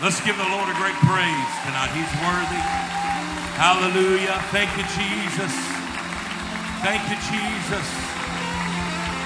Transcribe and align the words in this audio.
Let's 0.00 0.20
give 0.20 0.36
the 0.36 0.46
Lord 0.46 0.68
a 0.70 0.74
great 0.78 0.94
praise 1.10 1.50
tonight. 1.66 1.90
He's 1.90 2.14
worthy. 2.22 2.62
Hallelujah. 3.58 4.38
Thank 4.54 4.70
you, 4.78 4.86
Jesus. 4.94 5.50
Thank 6.86 7.02
you, 7.10 7.18
Jesus. 7.18 7.86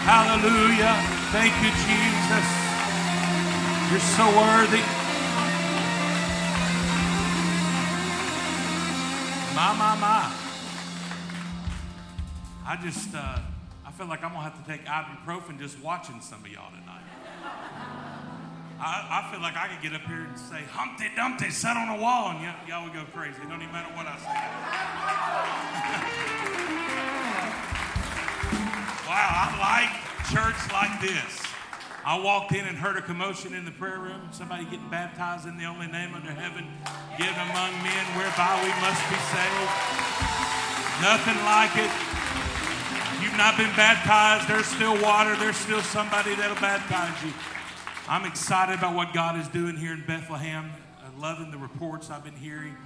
Hallelujah. 0.08 0.96
Thank 1.28 1.52
you, 1.60 1.68
Jesus. 1.76 2.46
You're 3.90 4.00
so 4.16 4.24
worthy. 4.32 4.80
My, 9.54 9.76
my, 9.76 9.94
my. 10.00 10.32
I 12.64 12.78
just, 12.82 13.14
uh, 13.14 13.40
I 13.84 13.90
feel 13.92 14.06
like 14.06 14.24
I'm 14.24 14.32
going 14.32 14.42
to 14.42 14.50
have 14.50 14.64
to 14.64 14.70
take 14.70 14.86
ibuprofen 14.86 15.58
just 15.58 15.78
watching 15.80 16.22
some 16.22 16.40
of 16.40 16.48
y'all 16.48 16.70
tonight. 16.70 17.11
I, 18.82 19.22
I, 19.22 19.30
feel 19.30 19.38
like 19.38 19.54
I 19.54 19.68
could 19.68 19.78
get 19.78 19.94
up 19.94 20.02
here 20.10 20.26
and 20.26 20.36
say, 20.36 20.58
Humpty 20.74 21.06
Dumpty 21.14 21.50
sat 21.50 21.76
on 21.78 21.86
a 21.86 22.02
wall, 22.02 22.34
and 22.34 22.42
y- 22.42 22.50
y'all 22.66 22.82
would 22.82 22.92
go 22.92 23.06
crazy. 23.14 23.38
It 23.38 23.46
don't 23.46 23.62
even 23.62 23.70
matter 23.70 23.94
what 23.94 24.10
I 24.10 24.18
say. 24.18 24.26
wow, 29.06 29.30
I 29.38 29.46
like 29.62 29.94
church 30.34 30.58
like 30.74 30.98
this. 30.98 31.46
I 32.02 32.18
walked 32.18 32.50
in 32.50 32.66
and 32.66 32.76
heard 32.76 32.98
a 32.98 33.02
commotion 33.02 33.54
in 33.54 33.64
the 33.64 33.70
prayer 33.70 34.00
room, 34.02 34.18
somebody 34.32 34.64
getting 34.64 34.90
baptized 34.90 35.46
in 35.46 35.56
the 35.56 35.66
only 35.70 35.86
name 35.86 36.18
under 36.18 36.34
heaven 36.34 36.66
given 37.14 37.38
among 37.38 37.70
men 37.86 38.04
whereby 38.18 38.58
we 38.66 38.74
must 38.82 38.98
be 39.06 39.14
saved. 39.30 39.70
Nothing 40.98 41.38
like 41.46 41.78
it. 41.78 41.94
You've 43.22 43.38
not 43.38 43.54
been 43.54 43.70
baptized, 43.78 44.50
there's 44.50 44.66
still 44.66 44.98
water, 44.98 45.38
there's 45.38 45.54
still 45.54 45.86
somebody 45.86 46.34
that'll 46.34 46.58
baptize 46.58 47.14
you. 47.22 47.30
I'm 48.12 48.26
excited 48.26 48.74
about 48.74 48.94
what 48.94 49.14
God 49.14 49.40
is 49.40 49.48
doing 49.48 49.74
here 49.74 49.94
in 49.94 50.04
Bethlehem. 50.06 50.70
I'm 51.02 51.18
loving 51.18 51.50
the 51.50 51.56
reports 51.56 52.10
I've 52.10 52.22
been 52.22 52.36
hearing, 52.36 52.76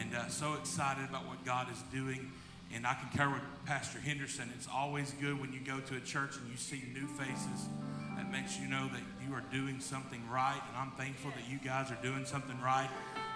and 0.00 0.14
uh, 0.14 0.28
so 0.28 0.54
excited 0.54 1.04
about 1.04 1.26
what 1.28 1.44
God 1.44 1.70
is 1.70 1.76
doing. 1.92 2.32
And 2.74 2.86
I 2.86 2.94
concur 2.94 3.28
with 3.28 3.42
Pastor 3.66 3.98
Henderson. 4.00 4.50
It's 4.56 4.66
always 4.72 5.10
good 5.20 5.38
when 5.38 5.52
you 5.52 5.60
go 5.60 5.78
to 5.80 5.96
a 5.96 6.00
church 6.00 6.38
and 6.38 6.50
you 6.50 6.56
see 6.56 6.84
new 6.94 7.06
faces. 7.06 7.68
That 8.16 8.32
makes 8.32 8.58
you 8.58 8.66
know 8.66 8.88
that 8.94 9.02
you 9.28 9.34
are 9.34 9.44
doing 9.52 9.78
something 9.78 10.22
right. 10.30 10.58
And 10.70 10.78
I'm 10.78 10.92
thankful 10.92 11.32
that 11.32 11.52
you 11.52 11.58
guys 11.62 11.90
are 11.90 12.02
doing 12.02 12.24
something 12.24 12.58
right 12.62 12.88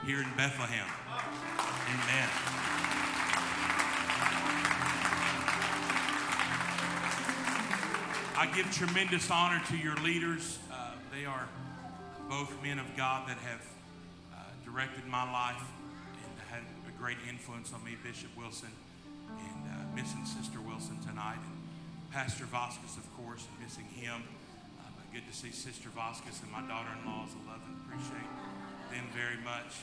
here 0.06 0.22
in 0.22 0.28
Bethlehem. 0.38 0.88
Amen. 1.92 2.28
I 8.38 8.50
give 8.56 8.74
tremendous 8.74 9.30
honor 9.30 9.60
to 9.68 9.76
your 9.76 9.96
leaders. 9.96 10.60
Are 11.26 11.48
both 12.30 12.54
men 12.62 12.78
of 12.78 12.86
God 12.96 13.26
that 13.26 13.38
have 13.42 13.58
uh, 14.30 14.38
directed 14.62 15.06
my 15.10 15.26
life 15.26 15.58
and 16.22 16.30
had 16.46 16.62
a 16.86 16.94
great 17.02 17.18
influence 17.28 17.74
on 17.74 17.82
me, 17.82 17.98
Bishop 17.98 18.30
Wilson, 18.38 18.70
and 19.34 19.60
uh, 19.66 19.74
missing 19.90 20.22
Sister 20.22 20.62
Wilson 20.62 21.02
tonight, 21.02 21.42
and 21.42 21.58
Pastor 22.14 22.46
Vasquez, 22.46 22.94
of 22.94 23.06
course, 23.18 23.42
missing 23.58 23.90
him. 23.90 24.22
Uh, 24.78 24.86
but 24.94 25.06
good 25.10 25.26
to 25.26 25.34
see 25.34 25.50
Sister 25.50 25.90
Vasquez 25.98 26.38
and 26.46 26.50
my 26.54 26.62
daughter-in-laws. 26.62 27.34
I 27.34 27.42
love 27.50 27.62
and 27.66 27.74
appreciate 27.82 28.30
them 28.94 29.10
very 29.10 29.42
much. 29.42 29.82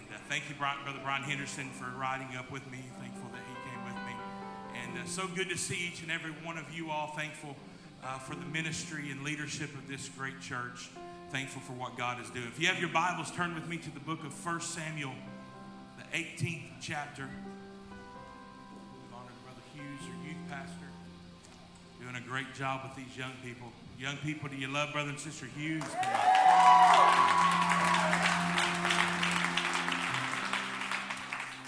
And 0.00 0.08
uh, 0.08 0.16
thank 0.32 0.48
you, 0.48 0.56
Brother 0.56 1.00
Brian 1.04 1.28
Henderson, 1.28 1.68
for 1.76 1.92
riding 2.00 2.40
up 2.40 2.48
with 2.48 2.64
me. 2.72 2.80
Thankful 2.96 3.28
that 3.36 3.44
he 3.44 3.54
came 3.68 3.84
with 3.84 4.00
me. 4.08 4.16
And 4.80 4.96
uh, 4.96 5.04
so 5.04 5.28
good 5.36 5.52
to 5.52 5.58
see 5.60 5.92
each 5.92 6.00
and 6.00 6.08
every 6.10 6.32
one 6.40 6.56
of 6.56 6.72
you 6.72 6.88
all. 6.88 7.12
Thankful 7.12 7.52
uh, 8.04 8.18
for 8.18 8.34
the 8.34 8.46
ministry 8.46 9.10
and 9.10 9.22
leadership 9.22 9.74
of 9.74 9.88
this 9.88 10.08
great 10.16 10.40
church. 10.40 10.90
Thankful 11.30 11.62
for 11.62 11.72
what 11.72 11.96
God 11.96 12.20
is 12.20 12.30
doing. 12.30 12.46
If 12.48 12.60
you 12.60 12.66
have 12.68 12.80
your 12.80 12.88
Bibles, 12.88 13.30
turn 13.30 13.54
with 13.54 13.68
me 13.68 13.76
to 13.78 13.90
the 13.90 14.00
book 14.00 14.24
of 14.24 14.44
1 14.44 14.60
Samuel, 14.60 15.12
the 15.96 16.16
18th 16.16 16.62
chapter. 16.80 17.22
We 17.22 19.14
Honor 19.14 19.30
Brother 19.44 19.60
Hughes, 19.74 20.00
your 20.06 20.16
youth 20.26 20.42
pastor, 20.48 20.86
doing 22.02 22.16
a 22.16 22.28
great 22.28 22.52
job 22.54 22.80
with 22.84 22.96
these 22.96 23.16
young 23.16 23.32
people. 23.44 23.68
Young 23.98 24.16
people, 24.18 24.48
do 24.48 24.56
you 24.56 24.68
love 24.68 24.92
Brother 24.92 25.10
and 25.10 25.20
Sister 25.20 25.46
Hughes? 25.46 25.84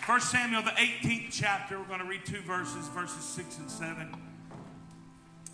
First 0.07 0.33
Samuel, 0.33 0.63
the 0.63 0.71
18th 0.71 1.29
chapter. 1.31 1.79
We're 1.79 1.85
going 1.85 2.01
to 2.01 2.07
read 2.07 2.27
two 2.27 2.41
verses, 2.41 2.89
verses 2.89 3.23
6 3.23 3.59
and 3.59 3.71
7. 3.71 4.15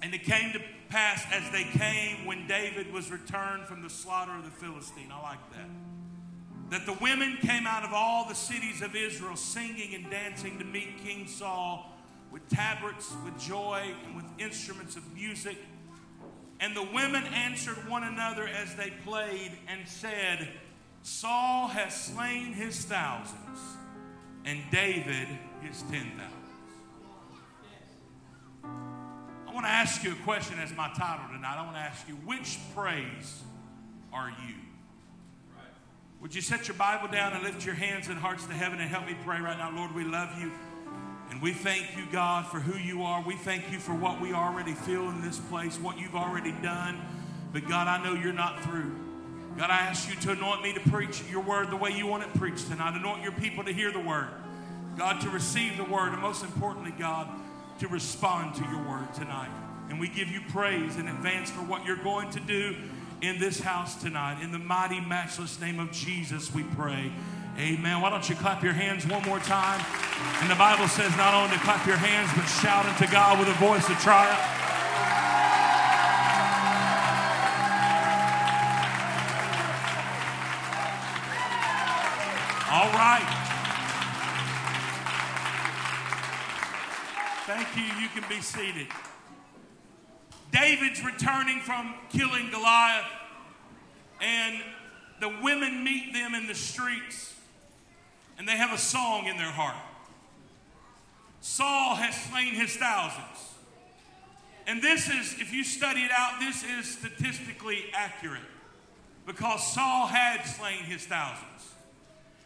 And 0.03 0.14
it 0.14 0.22
came 0.22 0.53
to 0.53 0.57
pass 0.88 1.25
as 1.32 1.50
they 1.50 1.65
came 1.65 2.25
when 2.26 2.47
David 2.47 2.93
was 2.93 3.10
returned 3.10 3.65
from 3.65 3.82
the 3.82 3.91
slaughter 3.91 4.34
of 4.34 4.44
the 4.44 4.50
Philistine. 4.50 5.12
I 5.12 5.22
like 5.22 5.53
that. 5.53 5.69
That 6.71 6.87
the 6.87 6.99
women 7.03 7.38
came 7.41 7.66
out 7.66 7.84
of 7.84 7.93
all 7.93 8.28
the 8.28 8.34
cities 8.34 8.82
of 8.82 8.94
Israel 8.94 9.37
singing 9.37 9.94
and 9.94 10.10
dancing 10.10 10.59
to 10.59 10.65
meet 10.65 10.98
King 11.04 11.27
Saul 11.27 11.93
with 12.31 12.47
tabrets, 12.48 13.15
with 13.25 13.38
joy, 13.38 13.94
and 14.06 14.16
with 14.16 14.27
instruments 14.38 14.97
of 14.97 15.15
music. 15.15 15.56
And 16.60 16.77
the 16.77 16.87
women 16.93 17.25
answered 17.25 17.88
one 17.88 18.04
another 18.04 18.47
as 18.47 18.75
they 18.75 18.93
played 19.04 19.53
and 19.69 19.87
said, 19.87 20.48
Saul 21.03 21.69
has 21.69 21.94
slain 21.94 22.53
his 22.53 22.84
thousands, 22.84 23.59
and 24.44 24.60
David 24.71 25.28
his 25.62 25.82
ten 25.82 26.10
thousands. 26.16 26.38
Want 29.58 29.66
to 29.66 29.74
ask 29.74 30.04
you 30.04 30.12
a 30.12 30.22
question 30.22 30.56
as 30.60 30.72
my 30.76 30.88
title 30.96 31.26
tonight. 31.34 31.56
I 31.58 31.64
want 31.64 31.74
to 31.74 31.80
ask 31.80 32.06
you, 32.06 32.14
which 32.24 32.60
praise 32.76 33.42
are 34.12 34.30
you? 34.46 34.54
Would 36.20 36.32
you 36.32 36.41
set 36.41 36.69
your 36.69 36.76
Bible 36.76 37.08
down 37.08 37.32
and 37.32 37.42
lift 37.42 37.66
your 37.66 37.74
hands 37.74 38.06
and 38.06 38.16
hearts 38.16 38.47
to 38.47 38.52
heaven 38.52 38.78
and 38.78 38.88
help 38.88 39.06
me 39.06 39.16
pray 39.24 39.41
right 39.41 39.58
now? 39.58 39.74
Lord, 39.74 39.97
we 39.97 40.04
love 40.04 40.41
you. 40.41 40.52
And 41.32 41.42
we 41.42 41.52
thank 41.52 41.97
you, 41.97 42.04
God, 42.12 42.47
for 42.47 42.60
who 42.60 42.78
you 42.78 43.02
are. 43.02 43.20
We 43.20 43.34
thank 43.34 43.72
you 43.72 43.80
for 43.80 43.94
what 43.94 44.20
we 44.20 44.32
already 44.32 44.74
feel 44.74 45.08
in 45.08 45.22
this 45.22 45.41
place, 45.41 45.76
what 45.76 45.98
you've 45.98 46.14
already 46.14 46.52
done. 46.62 47.00
But 47.52 47.66
God, 47.66 47.88
I 47.88 48.00
know 48.04 48.14
you're 48.14 48.32
not 48.32 48.62
through. 48.62 48.94
God, 49.56 49.70
I 49.70 49.78
ask 49.78 50.08
you 50.08 50.14
to 50.20 50.30
anoint 50.38 50.62
me 50.62 50.72
to 50.74 50.80
preach 50.88 51.20
your 51.28 51.42
word 51.42 51.70
the 51.70 51.76
way 51.76 51.91
you 51.91 52.06
want 52.06 52.22
it 52.22 52.32
preached 52.34 52.68
tonight. 52.68 52.97
Anoint 52.97 53.24
your 53.24 53.32
people 53.32 53.64
to 53.64 53.72
hear 53.72 53.91
the 53.91 53.98
word. 53.98 54.28
God, 54.97 55.20
to 55.22 55.30
receive 55.30 55.76
the 55.76 55.82
word. 55.84 56.12
And 56.12 56.22
most 56.22 56.44
importantly, 56.44 56.94
God, 56.97 57.28
to 57.78 57.89
respond 57.89 58.55
to 58.56 58.62
your 58.65 58.83
word 58.89 59.12
tonight. 59.15 59.50
And 59.89 59.99
we 59.99 60.09
give 60.09 60.28
you 60.28 60.41
praise 60.50 60.97
in 60.97 61.09
advance 61.09 61.50
for 61.50 61.61
what 61.61 61.84
you're 61.84 61.97
going 61.97 62.31
to 62.31 62.41
do 62.41 62.77
in 63.22 63.39
this 63.39 63.61
house 63.61 64.00
tonight. 64.00 64.43
In 64.43 64.53
the 64.53 64.59
mighty, 64.59 65.00
matchless 65.00 65.61
name 65.61 65.81
of 65.81 65.91
Jesus, 65.91 66.55
we 66.55 66.62
pray. 66.62 67.12
Amen. 67.59 68.00
Why 68.00 68.11
don't 68.11 68.28
you 68.28 68.37
clap 68.37 68.62
your 68.62 68.72
hands 68.72 69.06
one 69.06 69.22
more 69.25 69.41
time? 69.41 69.84
And 70.41 70.50
the 70.50 70.55
Bible 70.55 70.87
says 70.87 71.16
not 71.16 71.34
only 71.34 71.56
to 71.56 71.62
clap 71.62 71.87
your 71.87 71.97
hands, 71.97 72.31
but 72.37 72.44
shout 72.47 72.87
unto 72.87 73.11
God 73.11 73.39
with 73.39 73.49
a 73.49 73.59
voice 73.59 73.89
of 73.89 73.99
triumph. 73.99 74.57
Thank 87.72 87.96
you. 87.96 88.02
You 88.02 88.08
can 88.08 88.24
be 88.28 88.40
seated. 88.40 88.86
David's 90.52 91.04
returning 91.04 91.60
from 91.60 91.94
killing 92.10 92.50
Goliath, 92.50 93.04
and 94.20 94.62
the 95.20 95.28
women 95.42 95.84
meet 95.84 96.12
them 96.12 96.34
in 96.34 96.46
the 96.46 96.54
streets, 96.54 97.34
and 98.38 98.48
they 98.48 98.56
have 98.56 98.72
a 98.72 98.78
song 98.78 99.26
in 99.26 99.36
their 99.36 99.50
heart. 99.50 99.76
Saul 101.40 101.94
has 101.96 102.14
slain 102.30 102.54
his 102.54 102.74
thousands. 102.76 103.54
And 104.66 104.82
this 104.82 105.08
is, 105.08 105.40
if 105.40 105.52
you 105.52 105.64
study 105.64 106.00
it 106.00 106.10
out, 106.14 106.40
this 106.40 106.62
is 106.62 106.98
statistically 106.98 107.84
accurate 107.94 108.42
because 109.26 109.66
Saul 109.72 110.06
had 110.06 110.44
slain 110.44 110.84
his 110.84 111.04
thousands. 111.06 111.72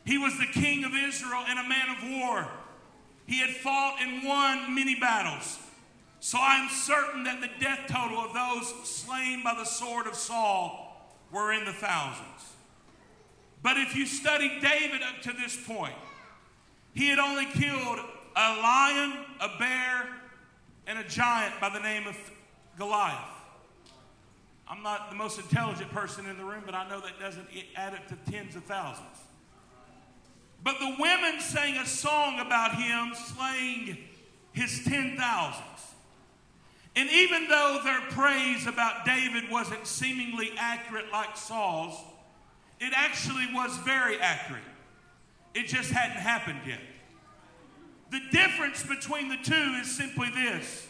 He 0.04 0.18
was 0.18 0.38
the 0.38 0.46
king 0.46 0.84
of 0.84 0.92
Israel 0.94 1.44
and 1.48 1.58
a 1.58 1.68
man 1.68 1.96
of 1.96 2.10
war. 2.10 2.48
He 3.26 3.38
had 3.38 3.50
fought 3.50 3.98
and 4.00 4.26
won 4.26 4.74
many 4.74 4.94
battles. 4.94 5.58
So 6.20 6.38
I'm 6.40 6.68
certain 6.68 7.24
that 7.24 7.40
the 7.40 7.50
death 7.60 7.80
total 7.88 8.18
of 8.18 8.32
those 8.32 8.88
slain 8.88 9.42
by 9.42 9.54
the 9.54 9.64
sword 9.64 10.06
of 10.06 10.14
Saul 10.14 11.16
were 11.32 11.52
in 11.52 11.64
the 11.64 11.72
thousands. 11.72 12.52
But 13.62 13.76
if 13.76 13.94
you 13.96 14.06
study 14.06 14.48
David 14.60 15.02
up 15.02 15.22
to 15.22 15.32
this 15.32 15.56
point, 15.66 15.94
he 16.94 17.08
had 17.08 17.18
only 17.18 17.46
killed 17.46 17.98
a 18.36 18.60
lion, 18.60 19.24
a 19.40 19.48
bear, 19.58 20.08
and 20.86 20.98
a 20.98 21.04
giant 21.04 21.60
by 21.60 21.68
the 21.68 21.80
name 21.80 22.06
of 22.06 22.16
Goliath. 22.76 23.18
I'm 24.68 24.82
not 24.82 25.10
the 25.10 25.16
most 25.16 25.38
intelligent 25.38 25.90
person 25.90 26.26
in 26.26 26.38
the 26.38 26.44
room, 26.44 26.62
but 26.64 26.74
I 26.74 26.88
know 26.88 27.00
that 27.00 27.20
doesn't 27.20 27.48
add 27.76 27.94
up 27.94 28.08
to 28.08 28.30
tens 28.30 28.56
of 28.56 28.64
thousands. 28.64 29.18
But 30.62 30.78
the 30.78 30.94
women 30.98 31.40
sang 31.40 31.76
a 31.76 31.86
song 31.86 32.38
about 32.38 32.76
him 32.76 33.12
slaying 33.14 33.98
his 34.52 34.84
ten 34.84 35.16
thousands. 35.16 35.66
And 36.94 37.08
even 37.10 37.48
though 37.48 37.80
their 37.82 38.00
praise 38.10 38.66
about 38.66 39.04
David 39.04 39.50
wasn't 39.50 39.86
seemingly 39.86 40.52
accurate 40.58 41.06
like 41.10 41.36
Saul's, 41.36 41.98
it 42.80 42.92
actually 42.94 43.46
was 43.52 43.76
very 43.78 44.18
accurate. 44.18 44.62
It 45.54 45.68
just 45.68 45.90
hadn't 45.90 46.18
happened 46.18 46.60
yet. 46.66 46.80
The 48.10 48.20
difference 48.30 48.82
between 48.82 49.28
the 49.28 49.38
two 49.42 49.78
is 49.80 49.90
simply 49.90 50.28
this 50.30 50.86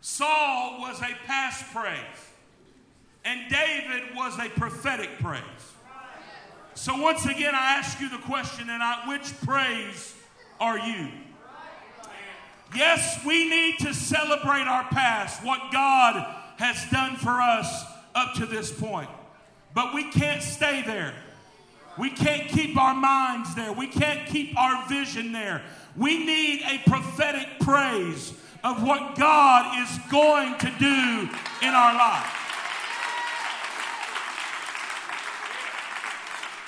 Saul 0.00 0.80
was 0.80 1.00
a 1.00 1.14
past 1.26 1.64
praise, 1.72 1.98
and 3.24 3.50
David 3.50 4.14
was 4.14 4.38
a 4.38 4.48
prophetic 4.48 5.10
praise. 5.20 5.42
So, 6.76 6.94
once 6.94 7.24
again, 7.24 7.54
I 7.54 7.78
ask 7.78 7.98
you 8.00 8.10
the 8.10 8.18
question 8.18 8.66
tonight 8.66 9.04
which 9.08 9.34
praise 9.40 10.14
are 10.60 10.78
you? 10.78 11.08
Yes, 12.74 13.18
we 13.24 13.48
need 13.48 13.78
to 13.78 13.94
celebrate 13.94 14.66
our 14.66 14.84
past, 14.84 15.42
what 15.42 15.72
God 15.72 16.36
has 16.58 16.84
done 16.90 17.16
for 17.16 17.40
us 17.40 17.82
up 18.14 18.34
to 18.34 18.44
this 18.44 18.70
point. 18.70 19.08
But 19.72 19.94
we 19.94 20.10
can't 20.10 20.42
stay 20.42 20.82
there. 20.82 21.14
We 21.96 22.10
can't 22.10 22.46
keep 22.46 22.76
our 22.76 22.94
minds 22.94 23.54
there. 23.54 23.72
We 23.72 23.86
can't 23.86 24.28
keep 24.28 24.58
our 24.58 24.86
vision 24.86 25.32
there. 25.32 25.62
We 25.96 26.26
need 26.26 26.62
a 26.66 26.90
prophetic 26.90 27.58
praise 27.60 28.34
of 28.62 28.82
what 28.82 29.16
God 29.16 29.82
is 29.82 29.98
going 30.10 30.58
to 30.58 30.70
do 30.78 31.28
in 31.66 31.72
our 31.72 31.94
life. 31.94 32.45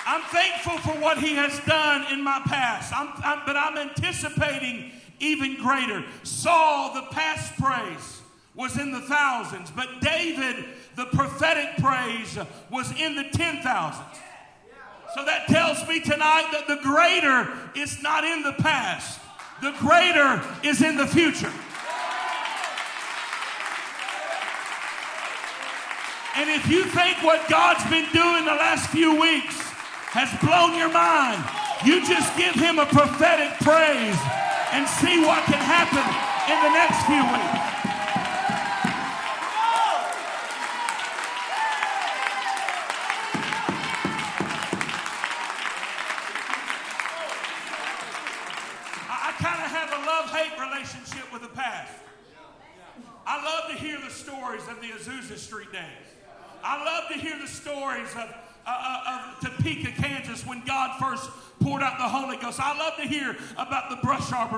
I'm 0.09 0.23
thankful 0.23 0.79
for 0.79 0.99
what 0.99 1.19
He 1.19 1.35
has 1.35 1.59
done 1.67 2.11
in 2.11 2.23
my 2.23 2.41
past, 2.45 2.91
I'm, 2.91 3.09
I'm, 3.23 3.45
but 3.45 3.55
I'm 3.55 3.77
anticipating 3.77 4.91
even 5.19 5.61
greater. 5.61 6.03
Saul, 6.23 6.95
the 6.95 7.03
past 7.11 7.53
praise, 7.61 8.21
was 8.55 8.79
in 8.79 8.91
the 8.91 9.01
thousands, 9.01 9.69
but 9.69 9.87
David, 10.01 10.65
the 10.95 11.05
prophetic 11.05 11.77
praise, 11.77 12.39
was 12.71 12.91
in 12.99 13.15
the 13.15 13.25
ten 13.25 13.61
thousands. 13.61 14.17
So 15.13 15.23
that 15.25 15.47
tells 15.47 15.87
me 15.87 15.99
tonight 15.99 16.49
that 16.53 16.67
the 16.67 16.79
greater 16.81 17.47
is 17.75 18.01
not 18.01 18.23
in 18.23 18.41
the 18.41 18.53
past, 18.53 19.19
the 19.61 19.75
greater 19.77 20.43
is 20.67 20.81
in 20.81 20.97
the 20.97 21.05
future. 21.05 21.53
And 26.35 26.49
if 26.49 26.67
you 26.67 26.85
think 26.85 27.21
what 27.21 27.47
God's 27.47 27.87
been 27.91 28.11
doing 28.11 28.45
the 28.45 28.55
last 28.55 28.89
few 28.89 29.19
weeks 29.21 29.68
has 30.09 30.33
blown 30.41 30.73
your 30.73 30.89
mind, 30.89 31.37
you 31.85 32.01
just 32.01 32.33
give 32.35 32.55
him 32.55 32.79
a 32.79 32.85
prophetic 32.85 33.53
praise 33.61 34.17
and 34.73 34.87
see 34.89 35.21
what 35.21 35.45
can 35.45 35.61
happen 35.61 36.01
in 36.49 36.57
the 36.65 36.71
next 36.73 37.05
few 37.05 37.21
weeks. 37.21 37.68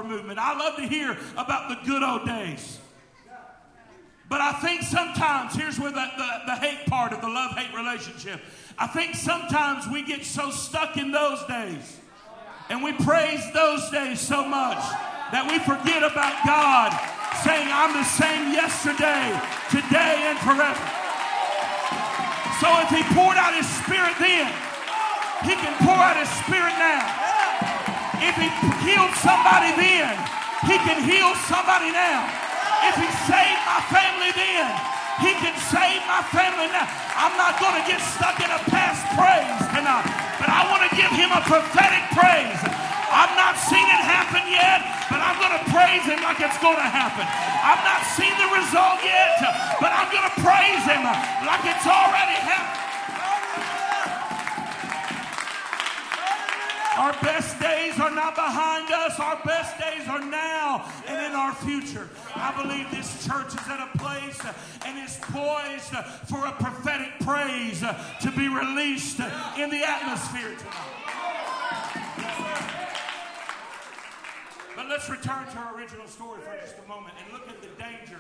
Movement. 0.04 0.40
I 0.40 0.58
love 0.58 0.76
to 0.78 0.88
hear 0.88 1.18
about 1.34 1.70
the 1.70 1.78
good 1.86 2.04
old 2.04 2.26
days. 2.26 2.80
But 4.30 4.40
I 4.40 4.54
think 4.54 4.82
sometimes, 4.84 5.56
here's 5.56 5.78
where 5.78 5.92
the, 5.92 6.08
the, 6.18 6.30
the 6.46 6.56
hate 6.56 6.86
part 6.88 7.12
of 7.12 7.20
the 7.20 7.28
love 7.28 7.52
hate 7.58 7.76
relationship. 7.76 8.40
I 8.80 8.88
think 8.88 9.16
sometimes 9.16 9.88
we 9.92 10.04
get 10.04 10.24
so 10.24 10.52
stuck 10.52 10.96
in 10.96 11.12
those 11.12 11.44
days 11.48 12.00
and 12.70 12.82
we 12.82 12.94
praise 12.94 13.44
those 13.52 13.90
days 13.92 14.22
so 14.22 14.48
much 14.48 14.80
that 15.36 15.44
we 15.52 15.60
forget 15.60 16.00
about 16.00 16.32
God 16.48 16.96
saying, 17.44 17.68
I'm 17.68 17.92
the 17.92 18.08
same 18.08 18.56
yesterday, 18.56 19.36
today, 19.68 20.32
and 20.32 20.40
forever. 20.40 20.80
So 22.64 22.72
if 22.88 22.90
He 22.96 23.04
poured 23.12 23.36
out 23.36 23.52
His 23.52 23.68
Spirit 23.84 24.16
then, 24.16 24.48
He 25.44 25.60
can 25.60 25.76
pour 25.84 26.00
out 26.00 26.16
His 26.16 26.32
Spirit 26.48 26.72
now. 26.80 27.31
If 28.22 28.38
He 28.38 28.50
healed 28.86 29.14
somebody 29.18 29.74
then, 29.74 30.14
He 30.70 30.78
can 30.86 31.02
heal 31.02 31.34
somebody 31.50 31.90
now. 31.90 32.30
If 32.86 32.96
He 33.02 33.10
saved 33.26 33.62
my 33.66 33.82
family 33.90 34.32
then, 34.38 34.70
He 35.26 35.34
can 35.42 35.58
save 35.74 36.06
my 36.06 36.22
family 36.30 36.70
now. 36.70 36.86
I'm 37.18 37.34
not 37.38 37.58
going 37.58 37.76
to 37.82 37.86
get 37.90 38.00
stuck 38.02 38.38
in 38.38 38.50
a 38.50 38.62
past 38.70 39.02
praise 39.18 39.62
tonight, 39.74 40.06
but 40.38 40.50
I 40.54 40.70
want 40.70 40.86
to 40.86 40.92
give 40.94 41.12
Him 41.18 41.34
a 41.34 41.42
prophetic 41.46 42.06
praise. 42.14 42.62
I've 43.12 43.36
not 43.36 43.60
seen 43.60 43.84
it 43.84 44.02
happen 44.06 44.46
yet, 44.48 44.86
but 45.12 45.20
I'm 45.20 45.36
going 45.42 45.52
to 45.58 45.64
praise 45.74 46.06
Him 46.08 46.24
like 46.24 46.40
it's 46.40 46.62
going 46.64 46.80
to 46.80 46.90
happen. 46.90 47.28
I've 47.28 47.84
not 47.84 48.06
seen 48.16 48.32
the 48.40 48.50
result 48.56 49.04
yet, 49.04 49.36
but 49.84 49.92
I'm 49.92 50.08
going 50.14 50.24
to 50.30 50.36
praise 50.40 50.84
Him 50.88 51.04
like 51.44 51.64
it's 51.68 51.84
already 51.90 52.38
happened. 52.40 52.91
Our 56.98 57.14
best 57.22 57.58
days 57.60 57.98
are 58.00 58.12
not 58.12 58.36
behind 58.36 58.92
us. 58.92 59.18
Our 59.20 59.40
best 59.46 59.80
days 59.80 60.08
are 60.08 60.24
now 60.24 60.86
and 61.08 61.26
in 61.26 61.32
our 61.32 61.54
future. 61.54 62.10
I 62.36 62.52
believe 62.62 62.92
this 62.92 63.26
church 63.26 63.48
is 63.48 63.68
at 63.68 63.80
a 63.80 63.98
place 63.98 64.40
and 64.86 65.00
is 65.00 65.18
poised 65.22 65.96
for 66.28 66.46
a 66.46 66.52
prophetic 66.52 67.20
praise 67.22 67.80
to 67.80 68.32
be 68.32 68.50
released 68.50 69.20
in 69.20 69.70
the 69.70 69.84
atmosphere 69.88 70.54
tonight. 70.58 71.02
But 74.76 74.90
let's 74.90 75.10
return 75.10 75.48
to 75.48 75.58
our 75.60 75.78
original 75.78 76.08
story 76.08 76.42
for 76.42 76.58
just 76.60 76.76
a 76.84 76.88
moment 76.90 77.14
and 77.24 77.32
look 77.34 77.48
at 77.48 77.62
the 77.62 77.70
danger 77.82 78.20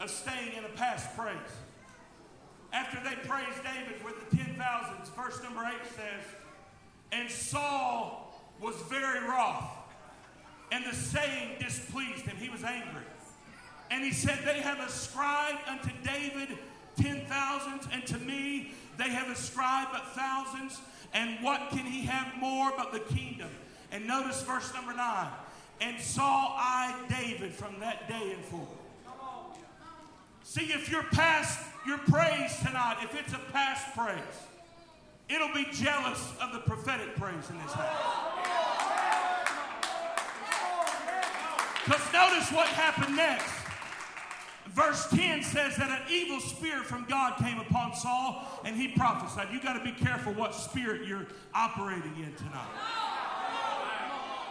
of 0.00 0.10
staying 0.10 0.56
in 0.56 0.64
a 0.64 0.68
past 0.76 1.16
praise. 1.16 1.34
After 2.72 2.98
they 3.02 3.16
praised 3.28 3.64
David 3.64 4.04
with 4.04 4.30
the 4.30 4.36
ten 4.36 4.54
thousands, 4.54 5.08
verse 5.10 5.42
number 5.42 5.64
8 5.64 5.74
says, 5.96 6.22
And 7.12 7.30
Saul 7.30 8.34
was 8.60 8.76
very 8.88 9.26
wroth, 9.26 9.64
and 10.70 10.84
the 10.84 10.94
saying 10.94 11.56
displeased 11.60 12.24
him. 12.26 12.36
He 12.36 12.48
was 12.48 12.62
angry. 12.62 13.02
And 13.90 14.04
he 14.04 14.12
said, 14.12 14.38
They 14.44 14.60
have 14.60 14.78
ascribed 14.80 15.68
unto 15.68 15.90
David 16.04 16.56
ten 16.96 17.26
thousands, 17.26 17.88
and 17.92 18.06
to 18.06 18.18
me 18.18 18.72
they 18.96 19.08
have 19.08 19.28
ascribed 19.30 19.90
but 19.92 20.06
thousands. 20.14 20.80
And 21.12 21.42
what 21.42 21.70
can 21.70 21.84
he 21.84 22.02
have 22.02 22.36
more 22.38 22.70
but 22.76 22.92
the 22.92 23.00
kingdom? 23.00 23.48
And 23.90 24.06
notice 24.06 24.42
verse 24.42 24.72
number 24.74 24.94
9. 24.94 25.28
And 25.80 26.00
Saul 26.00 26.54
eyed 26.56 26.94
David 27.08 27.52
from 27.52 27.80
that 27.80 28.08
day 28.08 28.32
and 28.32 28.44
forth. 28.44 28.68
See, 30.44 30.66
if 30.72 30.90
you're 30.90 31.02
past 31.02 31.60
your 31.86 31.98
praise 31.98 32.56
tonight, 32.58 32.98
if 33.02 33.18
it's 33.18 33.32
a 33.32 33.38
past 33.52 33.96
praise, 33.96 34.16
it'll 35.32 35.54
be 35.54 35.66
jealous 35.72 36.32
of 36.42 36.52
the 36.52 36.60
prophetic 36.60 37.16
praise 37.16 37.48
in 37.50 37.58
this 37.58 37.72
house. 37.72 38.30
Because 41.84 42.12
notice 42.12 42.52
what 42.52 42.66
happened 42.68 43.16
next. 43.16 43.52
Verse 44.68 45.08
10 45.08 45.42
says 45.42 45.76
that 45.76 45.90
an 45.90 46.02
evil 46.08 46.38
spirit 46.40 46.84
from 46.84 47.04
God 47.08 47.36
came 47.38 47.58
upon 47.58 47.94
Saul 47.96 48.60
and 48.64 48.76
he 48.76 48.88
prophesied. 48.88 49.48
You 49.52 49.60
got 49.60 49.72
to 49.72 49.84
be 49.84 49.92
careful 49.92 50.32
what 50.34 50.54
spirit 50.54 51.06
you're 51.06 51.26
operating 51.54 52.14
in 52.16 52.32
tonight. 52.34 52.68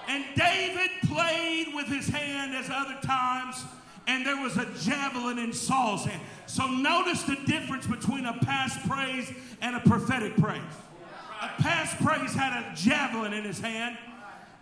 And 0.10 0.26
David 0.36 0.90
played 1.06 1.68
with 1.74 1.86
his 1.86 2.10
hand 2.10 2.56
as 2.56 2.70
other 2.70 2.98
times, 3.02 3.64
and 4.10 4.26
there 4.26 4.42
was 4.42 4.58
a 4.58 4.66
javelin 4.82 5.38
in 5.38 5.54
Saul's 5.54 6.04
hand. 6.04 6.20
So 6.48 6.66
notice 6.66 7.22
the 7.24 7.36
difference 7.46 7.86
between 7.86 8.26
a 8.26 8.34
past 8.40 8.80
praise 8.90 9.32
and 9.62 9.76
a 9.76 9.80
prophetic 9.82 10.36
praise. 10.36 10.62
A 11.44 11.62
past 11.62 11.96
praise 12.04 12.34
had 12.34 12.58
a 12.58 12.76
javelin 12.76 13.34
in 13.34 13.44
his 13.44 13.60
hand, 13.60 14.00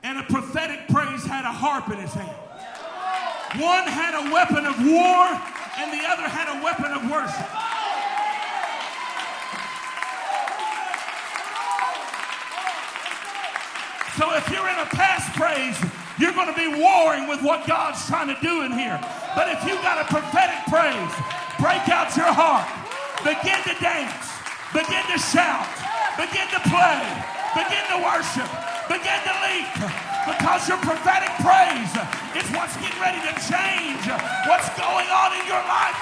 and 0.04 0.20
a 0.20 0.24
prophetic 0.24 0.89
praise 0.89 1.24
had 1.24 1.46
a 1.46 1.51
harp 1.51 1.89
in 1.89 1.98
his 1.98 2.12
hand. 2.12 2.36
One 3.62 3.88
had 3.88 4.27
a 4.27 4.34
weapon 4.34 4.66
of 4.66 4.77
war, 4.86 5.42
and 5.80 5.94
the 5.94 6.06
other 6.06 6.27
had 6.27 6.51
a 6.51 6.62
weapon 6.62 6.92
of 6.92 7.10
worship. 7.10 7.48
So 14.18 14.36
if 14.36 14.50
you're 14.51 14.68
in 14.68 14.80
a 14.80 14.86
past 14.88 15.34
praise, 15.38 16.07
you're 16.18 16.34
going 16.34 16.50
to 16.50 16.58
be 16.58 16.68
warring 16.82 17.28
with 17.28 17.44
what 17.44 17.68
God's 17.68 18.02
trying 18.08 18.34
to 18.34 18.38
do 18.42 18.66
in 18.66 18.74
here. 18.74 18.98
But 19.36 19.54
if 19.54 19.62
you 19.70 19.78
got 19.86 20.02
a 20.02 20.06
prophetic 20.10 20.66
praise, 20.66 21.14
break 21.62 21.86
out 21.94 22.10
your 22.18 22.34
heart. 22.34 22.66
Begin 23.22 23.62
to 23.70 23.76
dance. 23.78 24.34
Begin 24.74 25.06
to 25.14 25.18
shout. 25.22 25.70
Begin 26.18 26.50
to 26.58 26.62
play. 26.74 27.06
Begin 27.54 27.86
to 27.94 27.98
worship. 28.02 28.50
Begin 28.90 29.20
to 29.30 29.34
leap. 29.46 29.70
Because 30.26 30.66
your 30.68 30.82
prophetic 30.82 31.30
praise 31.46 31.94
is 32.34 32.50
what's 32.58 32.74
getting 32.82 32.98
ready 32.98 33.22
to 33.22 33.34
change 33.46 34.02
what's 34.50 34.70
going 34.74 35.10
on 35.14 35.38
in 35.38 35.46
your 35.46 35.62
life. 35.70 36.02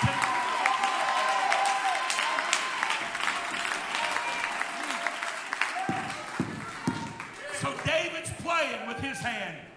So 7.60 7.76
David's 7.84 8.32
playing 8.40 8.88
with 8.88 9.00
his 9.04 9.20
hand. 9.20 9.75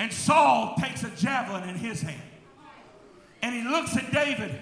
And 0.00 0.10
Saul 0.10 0.76
takes 0.80 1.04
a 1.04 1.10
javelin 1.10 1.68
in 1.68 1.74
his 1.74 2.00
hand. 2.00 2.22
And 3.42 3.54
he 3.54 3.68
looks 3.68 3.98
at 3.98 4.10
David 4.10 4.58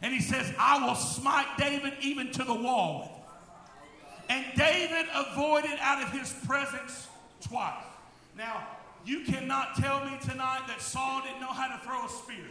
and 0.00 0.14
he 0.14 0.20
says, 0.20 0.54
I 0.60 0.86
will 0.86 0.94
smite 0.94 1.48
David 1.58 1.94
even 2.02 2.30
to 2.30 2.44
the 2.44 2.54
wall. 2.54 3.26
And 4.28 4.44
David 4.56 5.06
avoided 5.12 5.76
out 5.80 6.04
of 6.04 6.12
his 6.12 6.32
presence 6.46 7.08
twice. 7.40 7.82
Now, 8.38 8.64
you 9.04 9.24
cannot 9.24 9.74
tell 9.74 10.04
me 10.04 10.16
tonight 10.22 10.62
that 10.68 10.80
Saul 10.80 11.20
didn't 11.22 11.40
know 11.40 11.48
how 11.48 11.76
to 11.76 11.84
throw 11.84 12.06
a 12.06 12.08
spear. 12.08 12.46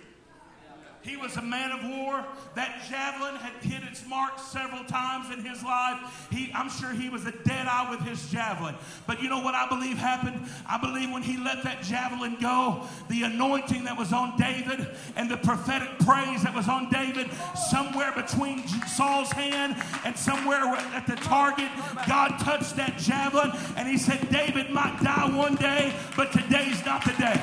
He 1.06 1.16
was 1.18 1.38
a 1.38 1.42
man 1.42 1.72
of 1.72 1.84
war. 1.88 2.26
That 2.56 2.82
javelin 2.90 3.36
had 3.36 3.54
hit 3.62 3.84
its 3.84 4.04
mark 4.08 4.40
several 4.40 4.84
times 4.86 5.32
in 5.32 5.46
his 5.46 5.64
life. 5.64 6.28
He, 6.32 6.52
I'm 6.56 6.70
sure 6.70 6.92
he 6.94 7.10
was 7.10 7.28
a 7.28 7.32
dead 7.32 7.68
eye 7.68 7.88
with 7.92 8.00
his 8.02 8.32
javelin. 8.32 8.74
But 9.06 9.22
you 9.22 9.30
know 9.30 9.40
what 9.40 9.54
I 9.54 9.70
believe 9.70 9.98
happened? 9.98 10.42
I 10.68 10.80
believe 10.80 11.12
when 11.12 11.22
he 11.22 11.38
let 11.38 11.62
that 11.64 11.84
javelin 11.84 12.38
go, 12.42 12.88
the 13.08 13.22
anointing 13.22 13.84
that 13.84 13.96
was 13.96 14.14
on 14.14 14.36
David 14.36 14.88
and 15.16 15.30
the 15.30 15.38
prophetic 15.38 16.00
praise 16.00 16.42
that 16.42 16.56
was 16.56 16.68
on 16.68 16.90
David, 16.90 17.30
somewhere 17.70 18.12
between 18.12 18.68
Saul's 18.88 19.32
hand 19.32 19.76
and 20.06 20.18
somewhere 20.18 20.64
at 20.66 21.06
the 21.06 21.18
target, 21.18 21.70
God 22.08 22.40
touched 22.40 22.78
that 22.78 22.98
javelin 22.98 23.52
and 23.78 23.88
he 23.88 24.00
said, 24.00 24.28
David 24.32 24.72
might 24.72 25.00
die 25.04 25.30
one 25.38 25.56
day, 25.56 25.94
but 26.18 26.32
today's 26.32 26.84
not 26.84 27.06
the 27.06 27.14
day. 27.14 27.40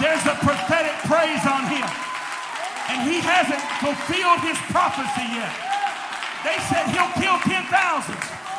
There's 0.00 0.26
a 0.26 0.36
prophetic 0.44 0.92
praise 1.08 1.46
on 1.46 1.66
him 1.68 1.88
and 2.92 3.08
he 3.08 3.24
hasn't 3.24 3.64
fulfilled 3.80 4.44
his 4.44 4.60
prophecy 4.68 5.24
yet. 5.32 5.48
They 6.44 6.60
said 6.68 6.84
he'll 6.92 7.08
kill 7.16 7.40
10,000 7.40 7.72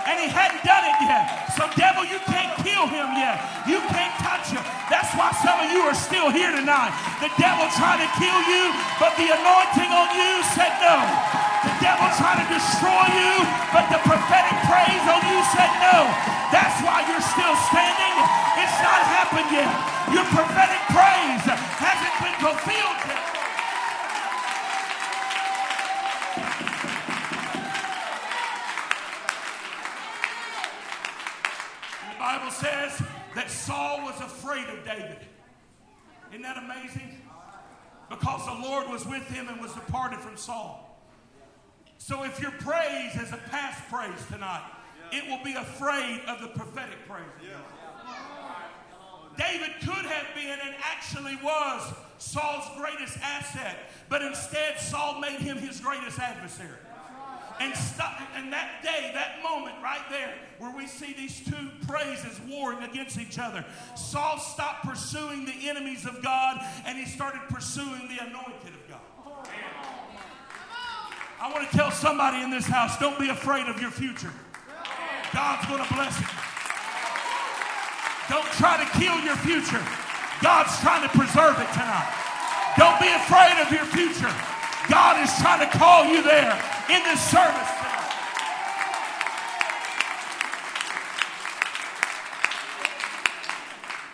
and 0.09 0.15
he 0.17 0.27
hadn't 0.27 0.65
done 0.65 0.83
it 0.89 0.97
yet. 1.05 1.53
So, 1.53 1.69
devil, 1.77 2.01
you 2.01 2.17
can't 2.25 2.49
kill 2.65 2.89
him 2.89 3.13
yet. 3.13 3.37
You 3.69 3.77
can't 3.93 4.15
touch 4.25 4.49
him. 4.49 4.65
That's 4.89 5.13
why 5.13 5.29
some 5.45 5.61
of 5.61 5.69
you 5.69 5.85
are 5.85 5.93
still 5.93 6.33
here 6.33 6.49
tonight. 6.49 6.91
The 7.21 7.29
devil 7.37 7.69
tried 7.77 8.01
to 8.01 8.09
kill 8.17 8.39
you, 8.49 8.73
but 8.97 9.13
the 9.21 9.29
anointing 9.29 9.91
on 9.93 10.09
you 10.17 10.41
said 10.57 10.73
no. 10.81 10.97
The 11.69 11.75
devil 11.79 12.09
tried 12.17 12.41
to 12.41 12.47
destroy 12.49 13.05
you, 13.13 13.33
but 13.69 13.85
the 13.93 14.01
prophetic 14.01 14.57
praise 14.65 15.05
on 15.07 15.21
you 15.29 15.39
said 15.53 15.71
no. 15.77 16.09
That's 16.49 16.81
why 16.81 17.05
you're 17.05 17.23
still 17.23 17.55
standing. 17.69 18.15
It's 18.59 18.77
not 18.81 18.99
happened 19.07 19.49
yet. 19.53 19.71
Your 20.09 20.25
prophetic 20.33 20.81
praise 20.89 21.45
hasn't 21.79 22.15
been 22.17 22.37
fulfilled 22.41 22.99
yet. 23.07 23.32
Isn't 36.33 36.41
that 36.41 36.57
amazing? 36.57 37.21
Because 38.09 38.45
the 38.47 38.67
Lord 38.67 38.89
was 38.89 39.05
with 39.05 39.23
him 39.27 39.47
and 39.49 39.61
was 39.61 39.71
departed 39.73 40.17
from 40.17 40.35
Saul. 40.35 40.99
So 41.99 42.23
if 42.23 42.39
your 42.39 42.49
praise 42.49 43.15
is 43.15 43.31
a 43.31 43.39
past 43.51 43.87
praise 43.87 44.25
tonight, 44.31 44.63
it 45.11 45.29
will 45.29 45.43
be 45.43 45.53
afraid 45.53 46.21
of 46.27 46.41
the 46.41 46.47
prophetic 46.47 47.07
praise. 47.07 47.21
David 49.37 49.75
could 49.81 50.05
have 50.05 50.25
been 50.33 50.57
and 50.65 50.75
actually 50.83 51.35
was 51.43 51.93
Saul's 52.17 52.67
greatest 52.77 53.19
asset, 53.19 53.91
but 54.09 54.23
instead 54.23 54.79
Saul 54.79 55.19
made 55.19 55.39
him 55.39 55.57
his 55.57 55.79
greatest 55.79 56.17
adversary 56.17 56.79
and 57.63 57.75
stop 57.75 58.19
and 58.35 58.51
that 58.51 58.83
day 58.83 59.11
that 59.13 59.41
moment 59.41 59.75
right 59.81 60.03
there 60.09 60.33
where 60.59 60.75
we 60.75 60.85
see 60.85 61.13
these 61.13 61.41
two 61.45 61.69
praises 61.87 62.39
warring 62.49 62.83
against 62.83 63.17
each 63.17 63.39
other. 63.39 63.65
Saul 63.95 64.37
stopped 64.37 64.83
pursuing 64.83 65.45
the 65.45 65.69
enemies 65.69 66.05
of 66.05 66.21
god 66.21 66.59
and 66.85 66.97
he 66.97 67.05
started 67.05 67.41
pursuing 67.49 68.07
the 68.09 68.23
anointed 68.23 68.73
of 68.73 68.89
god. 68.89 69.47
I 71.39 71.51
want 71.51 71.69
to 71.69 71.75
tell 71.75 71.91
somebody 71.91 72.41
in 72.41 72.49
this 72.49 72.65
house 72.65 72.97
don't 72.99 73.19
be 73.19 73.29
afraid 73.29 73.67
of 73.67 73.79
your 73.81 73.91
future. 73.91 74.31
God's 75.33 75.65
going 75.67 75.83
to 75.83 75.93
bless 75.93 76.19
it. 76.19 76.27
Don't 78.29 78.47
try 78.59 78.77
to 78.77 78.87
kill 78.99 79.19
your 79.23 79.35
future. 79.37 79.83
God's 80.41 80.77
trying 80.79 81.03
to 81.03 81.09
preserve 81.09 81.59
it 81.59 81.71
tonight. 81.73 82.11
Don't 82.77 82.99
be 82.99 83.07
afraid 83.07 83.61
of 83.61 83.71
your 83.71 83.85
future 83.85 84.52
god 84.89 85.23
is 85.23 85.31
trying 85.39 85.59
to 85.59 85.77
call 85.77 86.05
you 86.05 86.21
there 86.23 86.53
in 86.89 87.03
this 87.03 87.21
service. 87.29 87.69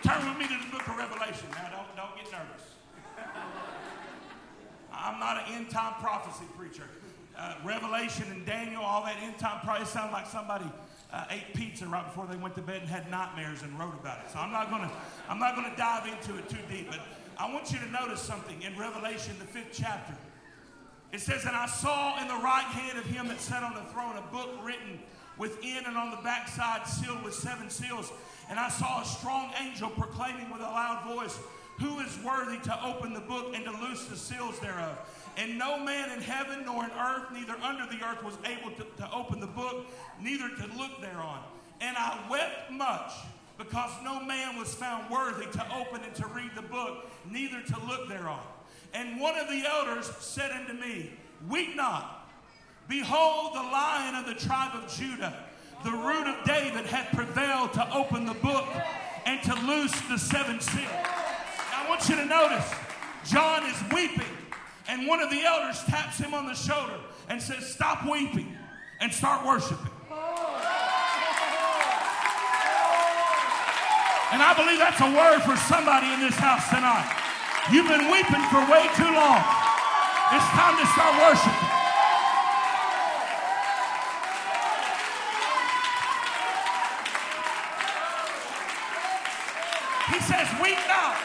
Turn 0.03 0.27
with 0.27 0.37
me 0.37 0.47
to 0.47 0.63
the 0.63 0.71
book 0.71 0.87
of 0.87 0.97
Revelation. 0.97 1.47
Now, 1.51 1.69
don't, 1.69 1.95
don't 1.95 2.15
get 2.15 2.31
nervous. 2.31 2.75
I'm 4.91 5.19
not 5.19 5.37
an 5.37 5.53
end 5.53 5.69
time 5.69 5.93
prophecy 5.99 6.45
preacher. 6.57 6.83
Uh, 7.37 7.55
Revelation 7.63 8.25
and 8.31 8.45
Daniel, 8.45 8.81
all 8.81 9.03
that 9.03 9.17
end 9.21 9.37
time 9.37 9.59
probably 9.63 9.85
sound 9.85 10.11
like 10.11 10.27
somebody 10.27 10.65
uh, 11.11 11.25
ate 11.29 11.53
pizza 11.53 11.85
right 11.87 12.05
before 12.05 12.27
they 12.27 12.35
went 12.35 12.53
to 12.55 12.61
bed 12.61 12.81
and 12.81 12.89
had 12.89 13.09
nightmares 13.09 13.63
and 13.63 13.77
wrote 13.79 13.93
about 13.93 14.19
it. 14.19 14.31
So 14.31 14.39
I'm 14.39 14.51
not 14.51 14.69
gonna 14.69 14.91
I'm 15.29 15.39
not 15.39 15.55
gonna 15.55 15.73
dive 15.77 16.05
into 16.05 16.37
it 16.37 16.49
too 16.49 16.57
deep, 16.69 16.89
but 16.89 16.99
I 17.37 17.51
want 17.51 17.71
you 17.71 17.79
to 17.79 17.89
notice 17.91 18.21
something 18.21 18.61
in 18.61 18.77
Revelation, 18.77 19.35
the 19.39 19.45
fifth 19.45 19.71
chapter. 19.73 20.13
It 21.11 21.21
says, 21.21 21.45
And 21.45 21.55
I 21.55 21.65
saw 21.65 22.21
in 22.21 22.27
the 22.27 22.35
right 22.35 22.65
hand 22.65 22.97
of 22.97 23.05
him 23.05 23.27
that 23.29 23.41
sat 23.41 23.63
on 23.63 23.73
the 23.73 23.89
throne 23.91 24.15
a 24.17 24.21
book 24.31 24.49
written 24.63 24.99
within 25.37 25.85
and 25.85 25.97
on 25.97 26.11
the 26.11 26.17
backside, 26.17 26.85
sealed 26.87 27.23
with 27.23 27.33
seven 27.33 27.69
seals. 27.69 28.11
And 28.49 28.59
I 28.59 28.69
saw 28.69 29.01
a 29.01 29.05
strong 29.05 29.51
angel 29.59 29.89
proclaiming 29.89 30.49
with 30.51 30.61
a 30.61 30.65
loud 30.65 31.07
voice, 31.07 31.39
Who 31.79 31.99
is 31.99 32.17
worthy 32.23 32.59
to 32.59 32.85
open 32.85 33.13
the 33.13 33.21
book 33.21 33.53
and 33.55 33.63
to 33.65 33.71
loose 33.71 34.05
the 34.05 34.17
seals 34.17 34.59
thereof? 34.59 34.97
And 35.37 35.57
no 35.57 35.79
man 35.79 36.11
in 36.11 36.21
heaven 36.21 36.65
nor 36.65 36.83
in 36.83 36.91
earth, 36.91 37.31
neither 37.31 37.55
under 37.63 37.85
the 37.85 38.03
earth, 38.05 38.23
was 38.23 38.37
able 38.45 38.71
to, 38.71 38.83
to 38.97 39.11
open 39.13 39.39
the 39.39 39.47
book, 39.47 39.85
neither 40.21 40.49
to 40.49 40.77
look 40.77 41.01
thereon. 41.01 41.39
And 41.81 41.95
I 41.97 42.19
wept 42.29 42.71
much 42.71 43.13
because 43.57 43.91
no 44.03 44.21
man 44.21 44.57
was 44.57 44.73
found 44.75 45.09
worthy 45.09 45.45
to 45.45 45.65
open 45.75 46.01
and 46.03 46.13
to 46.15 46.27
read 46.27 46.51
the 46.55 46.61
book, 46.61 47.09
neither 47.29 47.61
to 47.61 47.79
look 47.85 48.09
thereon. 48.09 48.41
And 48.93 49.19
one 49.19 49.37
of 49.37 49.47
the 49.47 49.63
elders 49.67 50.11
said 50.19 50.51
unto 50.51 50.73
me, 50.73 51.11
Weep 51.47 51.75
not. 51.75 52.27
Behold, 52.87 53.53
the 53.53 53.61
lion 53.61 54.15
of 54.15 54.25
the 54.25 54.33
tribe 54.33 54.71
of 54.73 54.91
Judah, 54.91 55.45
the 55.83 55.91
root 55.91 56.27
of 56.27 56.43
David, 56.43 56.85
hath 56.87 57.15
prevailed 57.15 57.71
to 57.73 57.95
open 57.95 58.25
the 58.25 58.33
book 58.33 58.67
and 59.25 59.41
to 59.43 59.53
loose 59.67 59.93
the 60.09 60.17
seven 60.17 60.59
seals. 60.59 60.87
I 60.89 61.85
want 61.87 62.09
you 62.09 62.15
to 62.15 62.25
notice, 62.25 62.73
John 63.25 63.63
is 63.65 63.77
weeping, 63.93 64.25
and 64.87 65.07
one 65.07 65.21
of 65.21 65.29
the 65.29 65.43
elders 65.43 65.83
taps 65.85 66.17
him 66.17 66.33
on 66.33 66.47
the 66.47 66.55
shoulder 66.55 66.97
and 67.29 67.41
says, 67.41 67.71
Stop 67.71 68.09
weeping 68.09 68.57
and 68.99 69.13
start 69.13 69.45
worshiping. 69.45 69.91
And 74.31 74.43
I 74.43 74.53
believe 74.55 74.77
that's 74.77 75.01
a 75.01 75.09
word 75.09 75.41
for 75.41 75.57
somebody 75.67 76.11
in 76.13 76.19
this 76.19 76.35
house 76.35 76.69
tonight. 76.69 77.18
You've 77.71 77.87
been 77.87 78.09
weeping 78.09 78.41
for 78.49 78.57
way 78.65 78.89
too 78.95 79.03
long. 79.03 79.43
It's 80.33 80.49
time 80.57 80.75
to 80.79 80.87
start 80.87 81.13
worshiping. 81.21 81.69
He 90.09 90.19
says, 90.21 90.47
Weep 90.63 90.79
not, 90.87 91.15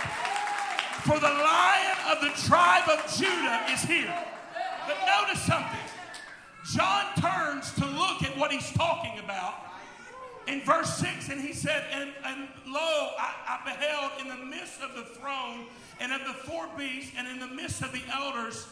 for 1.05 1.19
the 1.19 1.33
lion 1.33 1.97
of 2.13 2.21
the 2.21 2.43
tribe 2.47 2.91
of 2.91 3.11
Judah 3.17 3.65
is 3.73 3.81
here. 3.81 4.15
But 4.87 4.99
notice 5.07 5.41
something. 5.43 5.81
John 6.75 7.07
turns 7.17 7.73
to 7.77 7.87
look 7.87 8.23
at 8.23 8.37
what 8.37 8.53
he's 8.53 8.71
talking 8.73 9.19
about 9.19 9.55
in 10.47 10.61
verse 10.61 10.99
6, 10.99 11.31
and 11.31 11.41
he 11.41 11.55
said, 11.55 11.85
And, 11.91 12.11
and 12.23 12.49
lo, 12.67 12.81
I, 13.19 13.33
I, 13.49 13.61
beheld 13.65 14.13
in 14.21 14.29
the 14.29 14.45
midst 14.45 14.83
of 14.83 14.95
the 14.95 15.05
throne 15.19 15.65
and 16.01 16.13
of 16.13 16.21
the 16.21 16.35
four 16.51 16.67
beasts, 16.77 17.13
and 17.17 17.27
in 17.29 17.39
the 17.39 17.55
midst 17.55 17.83
of 17.83 17.93
the 17.93 18.03
elders 18.13 18.67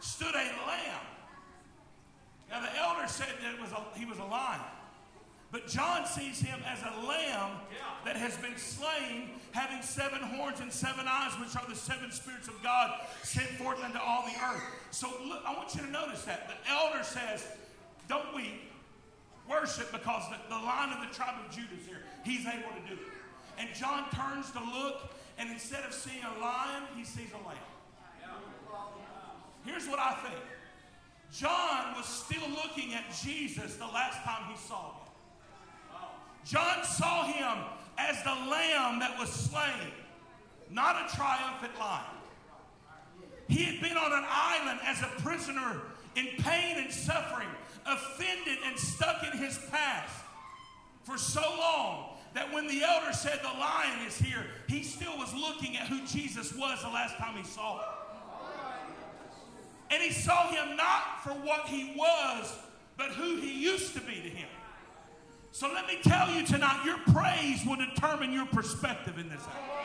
stood 0.00 0.34
a 0.34 0.46
lamb. 0.66 1.06
Now, 2.50 2.60
the 2.60 2.78
elder 2.78 3.08
said 3.08 3.28
that 3.42 3.54
it 3.54 3.60
was 3.60 3.72
a, 3.72 3.98
he 3.98 4.04
was 4.04 4.18
a 4.18 4.24
lion. 4.24 4.60
But 5.52 5.68
John 5.68 6.06
sees 6.06 6.40
him 6.40 6.60
as 6.66 6.80
a 6.82 7.06
lamb 7.06 7.52
that 8.04 8.16
has 8.16 8.36
been 8.36 8.56
slain, 8.56 9.30
having 9.52 9.80
seven 9.80 10.20
horns 10.20 10.60
and 10.60 10.72
seven 10.72 11.06
eyes, 11.08 11.32
which 11.40 11.56
are 11.56 11.68
the 11.68 11.76
seven 11.76 12.10
spirits 12.10 12.48
of 12.48 12.60
God 12.62 12.92
sent 13.22 13.46
forth 13.50 13.82
unto 13.82 13.98
all 13.98 14.22
the 14.22 14.34
earth. 14.44 14.62
So 14.90 15.08
look, 15.26 15.42
I 15.46 15.54
want 15.54 15.74
you 15.74 15.82
to 15.82 15.90
notice 15.90 16.24
that. 16.24 16.48
The 16.48 16.70
elder 16.70 17.02
says, 17.04 17.46
Don't 18.08 18.34
weep 18.34 18.66
worship 19.48 19.92
because 19.92 20.28
the, 20.30 20.36
the 20.48 20.60
line 20.60 20.92
of 20.92 21.08
the 21.08 21.14
tribe 21.14 21.34
of 21.44 21.54
Judah 21.54 21.74
is 21.80 21.86
here. 21.86 22.02
He's 22.24 22.46
able 22.46 22.74
to 22.74 22.88
do 22.88 22.94
it. 22.94 23.08
And 23.58 23.68
John 23.74 24.10
turns 24.10 24.50
to 24.52 24.60
look, 24.60 25.14
and 25.38 25.50
instead 25.50 25.84
of 25.84 25.92
seeing 25.92 26.22
a 26.22 26.40
lion, 26.40 26.84
he 26.96 27.04
sees 27.04 27.30
a 27.32 27.46
lamb. 27.46 27.56
Here's 29.64 29.88
what 29.88 29.98
I 29.98 30.14
think 30.22 30.40
John 31.32 31.96
was 31.96 32.06
still 32.06 32.48
looking 32.50 32.94
at 32.94 33.04
Jesus 33.22 33.76
the 33.76 33.86
last 33.86 34.22
time 34.22 34.50
he 34.50 34.56
saw 34.56 34.90
him. 34.90 35.06
John 36.44 36.84
saw 36.84 37.26
him 37.26 37.64
as 37.98 38.22
the 38.22 38.30
lamb 38.30 39.00
that 39.00 39.18
was 39.18 39.28
slain, 39.28 39.90
not 40.70 41.10
a 41.10 41.16
triumphant 41.16 41.76
lion. 41.78 42.04
He 43.48 43.64
had 43.64 43.80
been 43.80 43.96
on 43.96 44.12
an 44.12 44.24
island 44.28 44.80
as 44.84 45.02
a 45.02 45.10
prisoner 45.22 45.82
in 46.14 46.26
pain 46.38 46.78
and 46.78 46.92
suffering, 46.92 47.48
offended 47.84 48.58
and 48.64 48.78
stuck 48.78 49.24
in 49.32 49.38
his 49.38 49.58
past 49.70 50.14
for 51.04 51.18
so 51.18 51.40
long 51.40 52.15
that 52.36 52.52
when 52.52 52.66
the 52.66 52.82
elder 52.82 53.14
said 53.14 53.40
the 53.42 53.58
lion 53.58 54.06
is 54.06 54.18
here, 54.18 54.44
he 54.68 54.82
still 54.82 55.16
was 55.16 55.32
looking 55.32 55.78
at 55.78 55.86
who 55.86 56.04
Jesus 56.06 56.54
was 56.54 56.82
the 56.82 56.88
last 56.88 57.16
time 57.16 57.34
he 57.34 57.42
saw 57.42 57.78
him. 57.78 57.88
And 59.90 60.02
he 60.02 60.12
saw 60.12 60.48
him 60.48 60.76
not 60.76 61.22
for 61.24 61.30
what 61.30 61.66
he 61.66 61.94
was, 61.96 62.54
but 62.98 63.08
who 63.12 63.36
he 63.36 63.62
used 63.62 63.94
to 63.94 64.00
be 64.00 64.16
to 64.16 64.28
him. 64.28 64.48
So 65.50 65.72
let 65.72 65.86
me 65.86 65.98
tell 66.02 66.30
you 66.30 66.44
tonight 66.44 66.84
your 66.84 66.98
praise 67.14 67.64
will 67.66 67.76
determine 67.76 68.34
your 68.34 68.44
perspective 68.46 69.18
in 69.18 69.30
this 69.30 69.40
hour. 69.40 69.76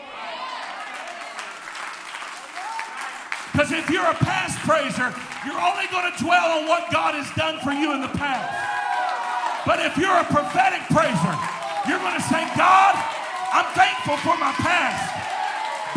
Because 3.54 3.72
if 3.72 3.90
you're 3.90 4.10
a 4.10 4.16
past 4.16 4.58
praiser, 4.60 5.14
you're 5.46 5.62
only 5.62 5.88
going 5.88 6.12
to 6.12 6.22
dwell 6.22 6.60
on 6.60 6.68
what 6.68 6.92
God 6.92 7.16
has 7.16 7.34
done 7.38 7.60
for 7.60 7.72
you 7.72 7.94
in 7.94 8.02
the 8.02 8.10
past. 8.10 9.66
But 9.66 9.80
if 9.80 9.98
you're 9.98 10.18
a 10.18 10.26
prophetic 10.26 10.82
praiser, 10.90 11.61
you're 11.88 12.02
going 12.02 12.18
to 12.18 12.28
say, 12.30 12.46
God, 12.54 12.94
I'm 13.52 13.68
thankful 13.74 14.18
for 14.22 14.38
my 14.38 14.54
past, 14.62 15.02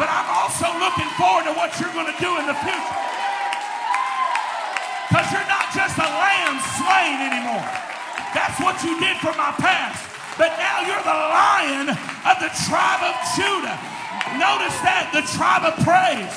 but 0.01 0.09
I'm 0.09 0.29
also 0.33 0.67
looking 0.81 1.09
forward 1.15 1.45
to 1.47 1.55
what 1.55 1.77
you're 1.79 1.93
going 1.93 2.09
to 2.11 2.19
do 2.19 2.31
in 2.41 2.47
the 2.49 2.57
future. 2.65 3.01
Because 5.09 5.29
you're 5.31 5.51
not 5.51 5.71
just 5.71 5.95
a 6.01 6.09
lamb 6.09 6.57
slain 6.81 7.19
anymore. 7.23 7.69
That's 8.35 8.59
what 8.59 8.81
you 8.83 8.99
did 8.99 9.21
for 9.23 9.31
my 9.39 9.55
past. 9.63 10.11
But 10.35 10.51
now 10.59 10.83
you're 10.83 11.07
the 11.07 11.21
lion 11.31 11.87
of 11.95 12.37
the 12.43 12.51
tribe 12.67 13.03
of 13.07 13.15
Judah. 13.39 13.79
Notice 14.35 14.75
that, 14.83 15.15
the 15.15 15.23
tribe 15.37 15.63
of 15.63 15.79
praise. 15.87 16.35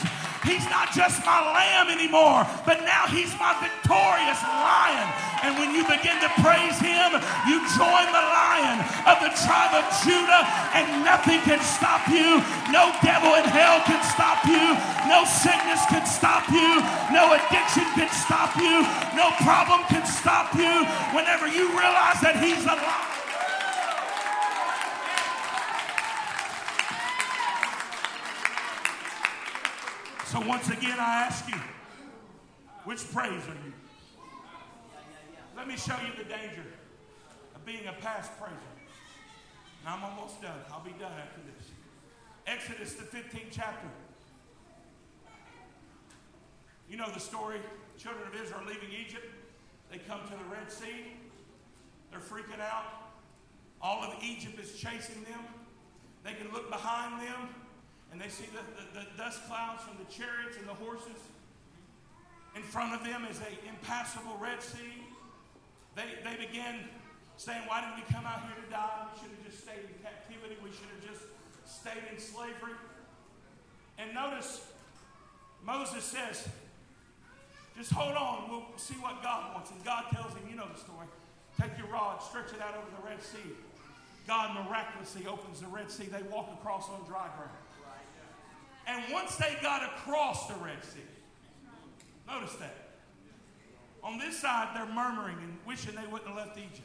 He's 0.48 0.64
not 0.72 0.96
just 0.96 1.20
my 1.28 1.44
lamb 1.44 1.92
anymore, 1.92 2.48
but 2.64 2.80
now 2.88 3.04
he's 3.12 3.36
my 3.36 3.52
victorious 3.60 4.40
lion. 4.48 5.08
And 5.44 5.60
when 5.60 5.76
you 5.76 5.84
begin 5.84 6.16
to 6.24 6.32
praise 6.40 6.80
him, 6.80 7.20
you 7.52 7.60
join 7.76 8.08
the 8.16 8.26
lion 8.32 8.80
of 9.04 9.20
the 9.20 9.32
tribe 9.44 9.76
of 9.76 9.84
Judah, 10.08 10.48
and 10.72 11.04
nothing 11.04 11.44
can 11.44 11.60
stop 11.60 12.08
you. 12.08 12.40
No 12.72 12.96
devil 13.04 13.36
in 13.36 13.44
hell 13.52 13.84
can 13.84 14.00
stop 14.08 14.40
you. 14.48 14.72
No 15.12 15.28
sickness 15.28 15.84
can 15.92 16.08
stop 16.08 16.48
you. 16.48 16.80
No 17.12 17.36
addiction 17.36 17.86
can 18.00 18.10
stop 18.10 18.56
you. 18.56 18.88
No 19.20 19.36
problem 19.44 19.84
can 19.92 20.08
stop 20.08 20.56
you. 20.56 20.88
Whenever 21.12 21.48
you 21.48 21.68
realize 21.76 22.24
that 22.24 22.40
he's 22.40 22.64
the 22.64 22.80
So 30.28 30.42
once 30.42 30.68
again, 30.68 31.00
I 31.00 31.24
ask 31.24 31.48
you, 31.48 31.56
which 32.84 33.10
praise 33.14 33.48
are 33.48 33.58
you? 33.66 33.72
Let 35.56 35.70
me 35.70 35.78
show 35.78 35.96
you 36.06 36.22
the 36.22 36.30
danger 36.30 36.66
of 37.56 37.66
being 37.66 37.88
a 37.88 37.94
past 37.94 38.38
praiser. 38.38 38.58
I'm 39.86 40.04
almost 40.04 40.42
done. 40.42 40.60
I'll 40.70 40.84
be 40.84 40.92
done 41.00 41.14
after 41.14 41.40
this. 41.56 41.70
Exodus, 42.46 42.96
the 42.96 43.06
15th 43.06 43.52
chapter. 43.52 43.88
You 46.90 46.98
know 46.98 47.10
the 47.14 47.22
story. 47.22 47.62
Children 47.98 48.28
of 48.28 48.36
Israel 48.36 48.64
leaving 48.68 48.90
Egypt. 48.92 49.28
They 49.90 49.98
come 49.98 50.20
to 50.26 50.32
the 50.32 50.52
Red 50.52 50.70
Sea. 50.70 51.14
They're 52.12 52.20
freaking 52.20 52.60
out. 52.60 53.14
All 53.82 54.04
of 54.04 54.22
Egypt 54.22 54.60
is 54.60 54.74
chasing 54.74 55.24
them. 55.24 55.40
They 56.26 56.34
can 56.34 56.52
look 56.52 56.70
behind 56.70 57.22
them 57.26 57.48
and 58.18 58.26
they 58.26 58.34
see 58.34 58.50
the, 58.50 58.66
the, 58.82 59.06
the, 59.06 59.06
dust 59.14 59.46
clouds 59.46 59.86
from 59.86 59.94
the 60.02 60.10
chariots 60.10 60.58
and 60.58 60.66
the 60.66 60.74
horses. 60.74 61.22
In 62.56 62.64
front 62.64 62.98
of 62.98 63.06
them 63.06 63.30
is 63.30 63.38
an 63.38 63.54
impassable 63.70 64.34
Red 64.42 64.58
Sea. 64.58 65.06
They, 65.94 66.18
they 66.26 66.34
begin 66.34 66.90
saying, 67.38 67.62
Why 67.70 67.86
did 67.86 67.94
we 67.94 68.02
come 68.10 68.26
out 68.26 68.42
here 68.42 68.58
to 68.58 68.70
die? 68.74 69.06
We 69.14 69.22
should 69.22 69.30
have 69.38 69.46
just 69.46 69.62
stayed 69.62 69.86
in 69.86 69.94
captivity. 70.02 70.58
We 70.66 70.74
should 70.74 70.90
have 70.98 71.06
just 71.06 71.30
stayed 71.70 72.10
in 72.10 72.18
slavery. 72.18 72.74
And 74.02 74.18
notice, 74.18 74.66
Moses 75.62 76.02
says, 76.02 76.50
Just 77.78 77.94
hold 77.94 78.18
on. 78.18 78.50
We'll 78.50 78.66
see 78.82 78.98
what 78.98 79.22
God 79.22 79.54
wants. 79.54 79.70
And 79.70 79.78
God 79.86 80.10
tells 80.10 80.34
him, 80.34 80.42
You 80.50 80.58
know 80.58 80.66
the 80.74 80.80
story. 80.82 81.06
Take 81.62 81.78
your 81.78 81.94
rod, 81.94 82.24
stretch 82.24 82.50
it 82.50 82.66
out 82.66 82.74
over 82.82 82.90
the 82.98 83.06
Red 83.06 83.22
Sea. 83.22 83.54
God 84.26 84.66
miraculously 84.66 85.28
opens 85.28 85.62
the 85.62 85.70
Red 85.70 85.92
Sea. 85.92 86.10
They 86.10 86.26
walk 86.34 86.50
across 86.58 86.90
on 86.90 87.06
dry 87.06 87.30
ground. 87.38 87.54
Once 89.12 89.36
they 89.38 89.58
got 89.62 89.84
across 89.84 90.48
the 90.48 90.56
Red 90.56 90.84
Sea, 90.84 91.00
notice 92.28 92.54
that. 92.56 92.76
On 94.04 94.18
this 94.18 94.40
side, 94.40 94.70
they're 94.74 94.94
murmuring 94.94 95.38
and 95.42 95.58
wishing 95.66 95.96
they 95.96 96.08
wouldn't 96.08 96.28
have 96.28 96.38
left 96.38 96.58
Egypt. 96.58 96.82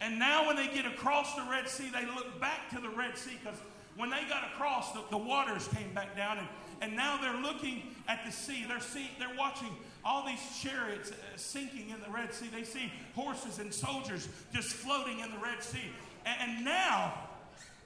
And 0.00 0.18
now, 0.18 0.46
when 0.46 0.56
they 0.56 0.68
get 0.68 0.86
across 0.86 1.34
the 1.34 1.46
Red 1.50 1.68
Sea, 1.68 1.90
they 1.90 2.04
look 2.06 2.40
back 2.40 2.68
to 2.70 2.80
the 2.80 2.90
Red 2.90 3.16
Sea 3.16 3.38
because 3.42 3.58
when 3.96 4.10
they 4.10 4.22
got 4.28 4.44
across, 4.52 4.92
the, 4.92 5.02
the, 5.10 5.16
waters 5.16 5.68
came 5.68 5.94
back 5.94 6.16
down. 6.16 6.38
And, 6.38 6.48
and 6.80 6.96
now 6.96 7.18
they're 7.20 7.40
looking 7.40 7.82
at 8.08 8.24
the 8.26 8.32
sea. 8.32 8.64
They're, 8.66 8.80
see, 8.80 9.10
they're 9.18 9.36
watching 9.38 9.70
all 10.04 10.26
these 10.26 10.40
chariots 10.60 11.10
uh, 11.10 11.14
sinking 11.36 11.90
in 11.90 12.00
the 12.00 12.10
Red 12.10 12.34
Sea. 12.34 12.48
They 12.52 12.64
see 12.64 12.92
horses 13.14 13.60
and 13.60 13.72
soldiers 13.72 14.28
just 14.52 14.68
floating 14.68 15.20
in 15.20 15.30
the 15.30 15.38
Red 15.38 15.62
Sea. 15.62 15.90
And, 16.26 16.50
and 16.50 16.64
now, 16.64 17.14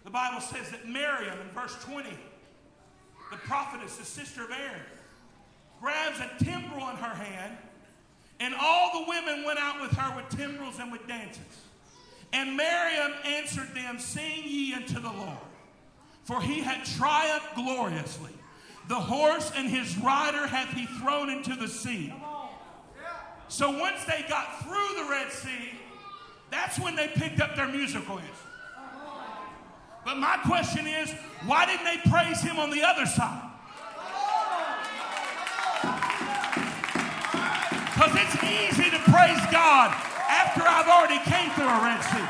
the 0.05 0.11
Bible 0.11 0.41
says 0.41 0.71
that 0.71 0.89
Miriam, 0.89 1.39
in 1.41 1.49
verse 1.55 1.77
20, 1.85 2.09
the 3.31 3.37
prophetess, 3.37 3.97
the 3.97 4.05
sister 4.05 4.45
of 4.45 4.51
Aaron, 4.51 4.83
grabs 5.81 6.19
a 6.21 6.45
timbrel 6.45 6.89
in 6.91 6.97
her 6.97 7.15
hand, 7.15 7.57
and 8.41 8.55
all 8.61 9.01
the 9.01 9.09
women 9.09 9.45
went 9.45 9.59
out 9.59 9.81
with 9.81 9.93
her 9.93 10.17
with 10.17 10.29
timbrels 10.37 10.79
and 10.79 10.93
with 10.93 11.07
dances. 11.07 11.43
And 12.33 12.57
Miriam 12.57 13.13
answered 13.25 13.75
them, 13.75 13.99
Sing 13.99 14.43
ye 14.45 14.75
unto 14.75 15.01
the 15.01 15.11
Lord, 15.11 15.39
for 16.25 16.41
he 16.43 16.61
had 16.61 16.85
triumphed 16.85 17.55
gloriously. 17.55 18.33
The 18.89 18.95
horse 18.95 19.53
and 19.55 19.69
his 19.69 19.97
rider 19.99 20.47
hath 20.47 20.71
he 20.71 20.87
thrown 21.01 21.31
into 21.31 21.55
the 21.55 21.69
sea. 21.69 22.13
So 23.49 23.71
once 23.79 24.05
they 24.05 24.25
got 24.29 24.63
through 24.63 25.03
the 25.03 25.11
Red 25.11 25.33
Sea, 25.33 25.71
that's 26.51 26.79
when 26.79 26.97
they 26.97 27.09
picked 27.09 27.41
up 27.41 27.57
their 27.57 27.69
musical 27.69 28.17
instruments. 28.17 28.48
But 30.09 30.17
my 30.17 30.39
question 30.47 30.87
is, 30.87 31.13
why 31.45 31.67
didn't 31.67 31.85
they 31.85 32.01
praise 32.09 32.41
him 32.41 32.59
on 32.59 32.71
the 32.71 32.81
other 32.81 33.05
side? 33.05 33.45
Because 37.93 38.17
it's 38.17 38.37
easy 38.41 38.89
to 38.89 38.99
praise 39.05 39.45
God 39.53 39.93
after 40.33 40.65
I've 40.65 40.89
already 40.89 41.21
came 41.29 41.53
through 41.53 41.69
a 41.69 41.81
Red 41.85 42.01
Sea. 42.09 42.25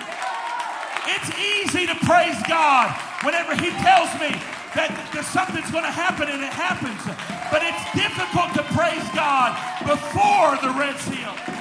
It's 1.06 1.30
easy 1.38 1.86
to 1.86 1.94
praise 2.02 2.42
God 2.48 2.90
whenever 3.22 3.54
he 3.54 3.70
tells 3.78 4.10
me 4.18 4.34
that, 4.74 4.90
something's 5.22 5.70
going 5.70 5.86
to 5.86 5.94
happen 5.94 6.26
and 6.26 6.42
it 6.42 6.50
happens. 6.50 6.98
But 7.46 7.62
it's 7.62 7.84
difficult 7.94 8.58
to 8.58 8.66
praise 8.74 9.06
God 9.14 9.54
before 9.86 10.58
the 10.66 10.74
Red 10.74 10.98
Sea. 10.98 11.57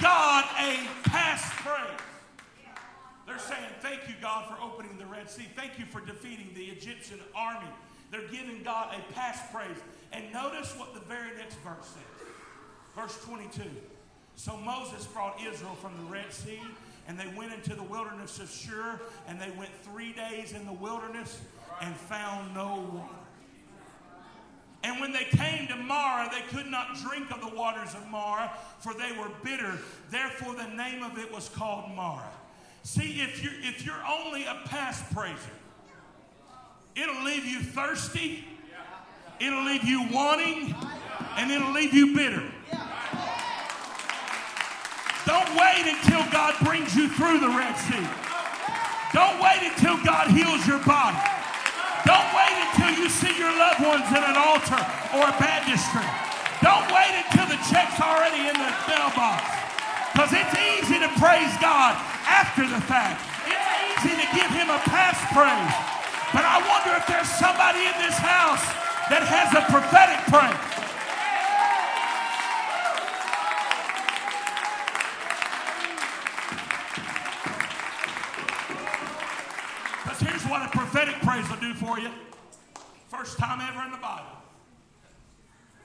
God 0.00 0.44
a 0.58 0.88
past 1.04 1.52
praise. 1.56 2.00
They're 3.26 3.38
saying, 3.38 3.70
Thank 3.80 4.08
you, 4.08 4.14
God, 4.22 4.48
for 4.48 4.56
opening 4.62 4.96
the 4.96 5.04
Red 5.04 5.28
Sea. 5.28 5.46
Thank 5.54 5.78
you 5.78 5.84
for 5.84 6.00
defeating 6.00 6.50
the 6.54 6.64
Egyptian 6.64 7.20
army. 7.34 7.68
They're 8.10 8.28
giving 8.28 8.62
God 8.62 8.94
a 8.94 9.12
past 9.12 9.52
praise. 9.52 9.76
And 10.12 10.32
notice 10.32 10.74
what 10.76 10.94
the 10.94 11.00
very 11.00 11.36
next 11.36 11.56
verse 11.56 11.86
says. 11.86 12.26
Verse 12.96 13.22
22. 13.24 13.62
So 14.36 14.56
Moses 14.56 15.06
brought 15.06 15.38
Israel 15.40 15.74
from 15.74 15.92
the 15.98 16.10
Red 16.10 16.32
Sea, 16.32 16.60
and 17.06 17.20
they 17.20 17.28
went 17.36 17.52
into 17.52 17.74
the 17.74 17.82
wilderness 17.82 18.38
of 18.40 18.50
Shur, 18.50 18.98
and 19.28 19.38
they 19.38 19.50
went 19.50 19.70
three 19.82 20.14
days 20.14 20.54
in 20.54 20.64
the 20.64 20.72
wilderness 20.72 21.40
and 21.82 21.94
found 21.94 22.54
no 22.54 22.88
water. 22.92 23.14
And 24.82 24.98
when 25.00 25.12
they 25.12 25.24
came 25.24 25.68
to 25.68 25.76
Marah, 25.76 26.30
they 26.32 26.40
could 26.56 26.66
not 26.70 26.96
drink 26.96 27.30
of 27.30 27.40
the 27.40 27.54
waters 27.54 27.94
of 27.94 28.06
Marah, 28.08 28.50
for 28.78 28.94
they 28.94 29.12
were 29.12 29.30
bitter. 29.44 29.78
Therefore, 30.10 30.54
the 30.54 30.68
name 30.68 31.02
of 31.02 31.18
it 31.18 31.30
was 31.30 31.50
called 31.50 31.94
Marah. 31.94 32.32
See, 32.82 33.20
if 33.20 33.42
you're, 33.44 33.52
if 33.62 33.84
you're 33.84 34.02
only 34.08 34.44
a 34.44 34.62
past 34.64 35.12
praiser, 35.14 35.36
it'll 36.96 37.22
leave 37.24 37.44
you 37.44 37.60
thirsty, 37.60 38.44
it'll 39.38 39.64
leave 39.64 39.84
you 39.84 40.08
wanting, 40.10 40.74
and 41.36 41.50
it'll 41.50 41.72
leave 41.72 41.92
you 41.92 42.16
bitter. 42.16 42.42
Don't 45.26 45.56
wait 45.56 45.84
until 45.84 46.24
God 46.32 46.54
brings 46.64 46.96
you 46.96 47.08
through 47.08 47.40
the 47.40 47.48
Red 47.48 47.76
Sea. 47.76 48.08
Don't 49.12 49.42
wait 49.42 49.60
until 49.62 50.02
God 50.02 50.30
heals 50.30 50.66
your 50.66 50.78
body. 50.78 51.18
Don't 52.06 52.30
wait 52.32 52.54
until 52.70 52.92
you 52.96 53.08
see 53.08 53.32
your 53.36 53.52
loved 53.52 53.82
ones 53.84 54.08
in 54.08 54.22
an 54.22 54.36
altar 54.36 54.80
or 55.16 55.24
a 55.28 55.36
baptistry. 55.36 56.06
Don't 56.64 56.86
wait 56.92 57.12
until 57.24 57.48
the 57.48 57.60
check's 57.68 58.00
already 58.00 58.48
in 58.48 58.56
the 58.56 58.70
mailbox. 58.88 59.44
Because 60.12 60.32
it's 60.32 60.54
easy 60.56 61.00
to 61.00 61.08
praise 61.20 61.52
God 61.60 61.96
after 62.28 62.68
the 62.68 62.80
fact. 62.84 63.20
It's 63.48 64.04
easy 64.04 64.16
to 64.16 64.26
give 64.36 64.50
him 64.52 64.68
a 64.68 64.80
past 64.88 65.20
praise. 65.32 65.74
But 66.32 66.44
I 66.46 66.60
wonder 66.62 66.96
if 66.96 67.06
there's 67.06 67.28
somebody 67.28 67.84
in 67.84 67.96
this 67.98 68.16
house 68.16 68.62
that 69.08 69.26
has 69.26 69.50
a 69.56 69.64
prophetic 69.66 70.20
praise. 70.30 70.79
Prophetic 81.00 81.22
praise 81.22 81.48
will 81.48 81.56
do 81.56 81.74
for 81.74 81.98
you. 81.98 82.10
First 83.08 83.38
time 83.38 83.60
ever 83.60 83.82
in 83.86 83.90
the 83.90 83.96
Bible. 83.96 84.26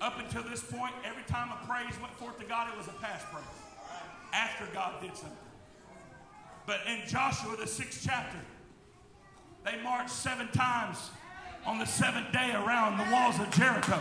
Up 0.02 0.20
until 0.20 0.44
this 0.44 0.62
point, 0.62 0.94
every 1.06 1.24
time 1.24 1.50
a 1.52 1.66
praise 1.66 1.98
went 2.02 2.14
forth 2.16 2.38
to 2.40 2.46
God, 2.46 2.68
it 2.70 2.78
was 2.78 2.88
a 2.88 3.00
past 3.02 3.26
praise. 3.32 3.46
After 4.34 4.66
God 4.74 5.02
did 5.02 5.16
something. 5.16 5.38
But 6.66 6.82
in 6.88 7.08
Joshua, 7.08 7.56
the 7.56 7.66
sixth 7.66 8.02
chapter, 8.06 8.38
they 9.64 9.82
marched 9.84 10.10
seven 10.10 10.50
times 10.50 11.12
on 11.66 11.80
the 11.80 11.86
seventh 11.86 12.34
day 12.34 12.52
around 12.52 12.98
the 12.98 13.10
walls 13.10 13.40
of 13.40 13.50
Jericho. 13.52 14.00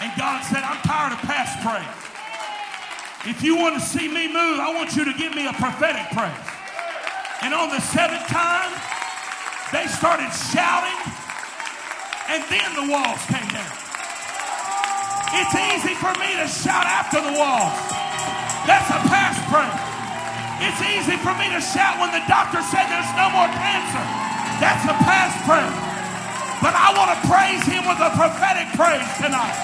And 0.00 0.12
God 0.16 0.44
said, 0.44 0.62
I'm 0.62 0.80
tired 0.82 1.12
of 1.12 1.18
past 1.22 1.58
praise. 1.60 3.34
If 3.34 3.42
you 3.42 3.56
want 3.56 3.74
to 3.74 3.80
see 3.80 4.06
me 4.06 4.28
move, 4.28 4.60
I 4.60 4.72
want 4.72 4.94
you 4.94 5.04
to 5.04 5.18
give 5.18 5.34
me 5.34 5.48
a 5.48 5.52
prophetic 5.54 6.16
praise. 6.16 6.63
And 7.44 7.52
on 7.52 7.68
the 7.68 7.80
seventh 7.92 8.24
time, 8.32 8.72
they 9.68 9.84
started 9.92 10.32
shouting, 10.32 10.96
and 12.32 12.40
then 12.48 12.68
the 12.72 12.88
walls 12.88 13.20
came 13.28 13.44
down. 13.52 13.68
It's 15.36 15.52
easy 15.52 15.92
for 16.00 16.08
me 16.16 16.40
to 16.40 16.48
shout 16.48 16.88
after 16.88 17.20
the 17.20 17.36
walls. 17.36 17.76
That's 18.64 18.88
a 18.88 19.00
past 19.12 19.44
praise. 19.52 19.84
It's 20.64 20.80
easy 20.88 21.20
for 21.20 21.36
me 21.36 21.52
to 21.52 21.60
shout 21.60 22.00
when 22.00 22.16
the 22.16 22.24
doctor 22.32 22.64
said 22.64 22.88
there's 22.88 23.12
no 23.12 23.28
more 23.28 23.50
cancer. 23.52 24.04
That's 24.56 24.88
a 24.88 24.96
past 25.04 25.36
praise. 25.44 25.78
But 26.64 26.72
I 26.72 26.96
want 26.96 27.12
to 27.12 27.18
praise 27.28 27.60
him 27.68 27.84
with 27.84 28.00
a 28.00 28.08
prophetic 28.16 28.72
praise 28.72 29.04
tonight. 29.20 29.58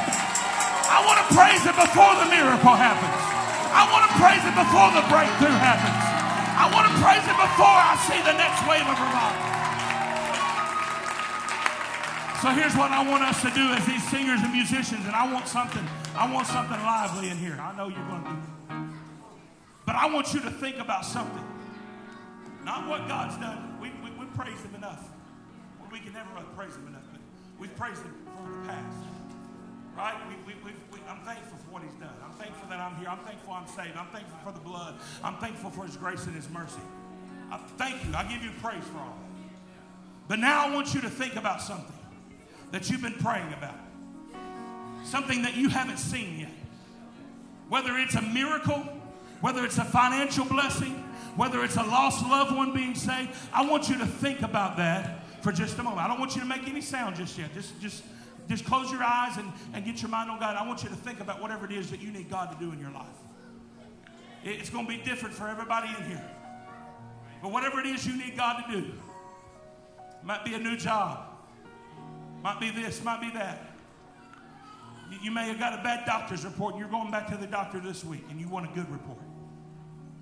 I 0.85 1.01
want 1.09 1.17
to 1.25 1.27
praise 1.33 1.65
him 1.65 1.81
before 1.81 2.13
the 2.21 2.29
miracle 2.29 2.77
happens. 2.77 3.17
I 3.73 3.89
want 3.89 4.05
to 4.05 4.13
praise 4.21 4.45
him 4.45 4.53
before 4.53 4.93
the 4.93 5.07
breakthrough 5.09 5.57
happens. 5.65 6.10
I 6.71 6.73
want 6.73 6.87
to 6.87 6.95
praise 7.03 7.27
him 7.27 7.35
before 7.35 7.67
I 7.67 7.99
see 8.07 8.23
the 8.23 8.37
next 8.39 8.63
wave 8.63 8.87
of 8.87 8.95
revival. 8.95 9.43
So 12.39 12.49
here's 12.55 12.79
what 12.79 12.95
I 12.95 13.03
want 13.03 13.27
us 13.27 13.43
to 13.43 13.51
do 13.51 13.75
as 13.75 13.85
these 13.87 14.07
singers 14.09 14.41
and 14.41 14.53
musicians, 14.53 15.05
and 15.05 15.15
I 15.15 15.31
want 15.33 15.49
something, 15.49 15.83
I 16.15 16.31
want 16.33 16.47
something 16.47 16.79
lively 16.79 17.29
in 17.29 17.37
here. 17.37 17.59
I 17.61 17.77
know 17.77 17.89
you're 17.89 18.07
going 18.07 18.23
to 18.23 18.31
do 18.31 18.37
it. 18.37 18.45
But 19.85 19.97
I 19.97 20.07
want 20.15 20.33
you 20.33 20.41
to 20.43 20.51
think 20.51 20.79
about 20.79 21.05
something. 21.05 21.43
Not 22.65 22.87
what 22.87 23.09
God's 23.09 23.37
done. 23.39 23.77
We, 23.83 23.91
we, 24.05 24.15
we 24.15 24.27
praised 24.39 24.65
him 24.65 24.77
enough. 24.77 25.11
Well, 25.81 25.91
we 25.91 25.99
can 25.99 26.13
never 26.13 26.31
praise 26.55 26.77
him 26.77 26.87
enough, 26.87 27.03
but 27.11 27.21
we've 27.59 27.75
praised 27.77 28.03
him 28.03 28.15
for 28.25 28.47
the 28.49 28.69
past. 28.69 28.97
Right? 29.99 30.15
We, 30.47 30.55
we, 30.55 30.61
we, 30.63 30.71
I'm 31.11 31.19
thankful 31.25 31.59
for 31.59 31.73
what 31.73 31.83
he's 31.83 31.95
done. 31.95 32.15
I'm 32.25 32.33
thankful 32.33 32.69
that 32.69 32.79
I'm 32.79 32.95
here. 32.97 33.09
I'm 33.09 33.19
thankful 33.19 33.53
I'm 33.53 33.67
saved. 33.67 33.97
I'm 33.97 34.07
thankful 34.07 34.39
for 34.45 34.53
the 34.53 34.61
blood. 34.61 34.95
I'm 35.25 35.37
thankful 35.39 35.71
for 35.71 35.85
his 35.85 35.97
grace 35.97 36.25
and 36.27 36.35
his 36.37 36.49
mercy. 36.49 36.81
I 37.51 37.59
thank 37.77 38.05
you. 38.05 38.15
I 38.15 38.23
give 38.23 38.45
you 38.45 38.51
praise 38.63 38.85
for 38.85 38.99
all 38.99 39.19
that. 39.19 39.31
But 40.29 40.39
now 40.39 40.67
I 40.67 40.73
want 40.73 40.95
you 40.95 41.01
to 41.01 41.11
think 41.11 41.35
about 41.35 41.61
something 41.61 41.97
that 42.71 42.89
you've 42.89 43.03
been 43.03 43.15
praying 43.15 43.53
about. 43.53 43.75
Something 45.05 45.43
that 45.43 45.57
you 45.57 45.69
haven't 45.69 45.99
seen 45.99 46.39
yet. 46.39 46.51
Whether 47.69 47.99
it's 47.99 48.15
a 48.15 48.23
miracle, 48.23 48.87
whether 49.41 49.65
it's 49.65 49.79
a 49.79 49.85
financial 49.85 50.45
blessing, 50.45 50.93
whether 51.35 51.65
it's 51.65 51.77
a 51.77 51.83
lost 51.83 52.25
loved 52.25 52.55
one 52.55 52.73
being 52.73 52.95
saved, 52.95 53.31
I 53.53 53.69
want 53.69 53.89
you 53.89 53.99
to 53.99 54.07
think 54.07 54.43
about 54.43 54.77
that 54.77 55.25
for 55.43 55.51
just 55.51 55.77
a 55.79 55.83
moment. 55.83 56.03
I 56.03 56.09
don't 56.09 56.21
want 56.21 56.37
you 56.37 56.43
to 56.43 56.47
make 56.47 56.69
any 56.69 56.81
sound 56.81 57.17
just 57.17 57.37
yet. 57.37 57.53
Just, 57.53 57.81
just, 57.81 58.05
just 58.51 58.65
close 58.65 58.91
your 58.91 59.05
eyes 59.05 59.37
and, 59.37 59.53
and 59.73 59.85
get 59.85 60.03
your 60.03 60.11
mind 60.11 60.29
on 60.29 60.41
God. 60.41 60.57
I 60.57 60.67
want 60.67 60.83
you 60.83 60.89
to 60.89 60.97
think 60.97 61.21
about 61.21 61.41
whatever 61.41 61.67
it 61.67 61.71
is 61.71 61.89
that 61.93 62.03
you 62.03 62.11
need 62.11 62.29
God 62.29 62.51
to 62.51 62.59
do 62.59 62.73
in 62.73 62.81
your 62.81 62.91
life. 62.91 63.07
It's 64.43 64.69
going 64.69 64.87
to 64.87 64.93
be 64.93 64.99
different 64.99 65.37
for 65.37 65.49
everybody 65.49 65.89
in 65.97 66.05
here. 66.11 66.31
But 67.43 67.53
whatever 67.53 67.79
it 67.79 67.87
is 67.87 68.05
you 68.05 68.17
need 68.17 68.37
God 68.37 68.65
to 68.65 68.81
do, 68.81 68.93
might 70.25 70.45
be 70.45 70.55
a 70.55 70.59
new 70.59 70.77
job, 70.77 71.27
might 72.43 72.59
be 72.59 72.71
this, 72.71 73.05
might 73.05 73.21
be 73.21 73.31
that. 73.31 73.67
You 75.23 75.31
may 75.31 75.47
have 75.47 75.61
got 75.61 75.79
a 75.79 75.83
bad 75.83 76.05
doctor's 76.05 76.45
report 76.45 76.75
and 76.75 76.81
you're 76.81 76.91
going 76.91 77.13
back 77.13 77.29
to 77.29 77.37
the 77.37 77.47
doctor 77.47 77.79
this 77.79 78.05
week 78.05 78.25
and 78.31 78.41
you 78.41 78.49
want 78.49 78.69
a 78.69 78.75
good 78.75 78.91
report. 78.91 79.19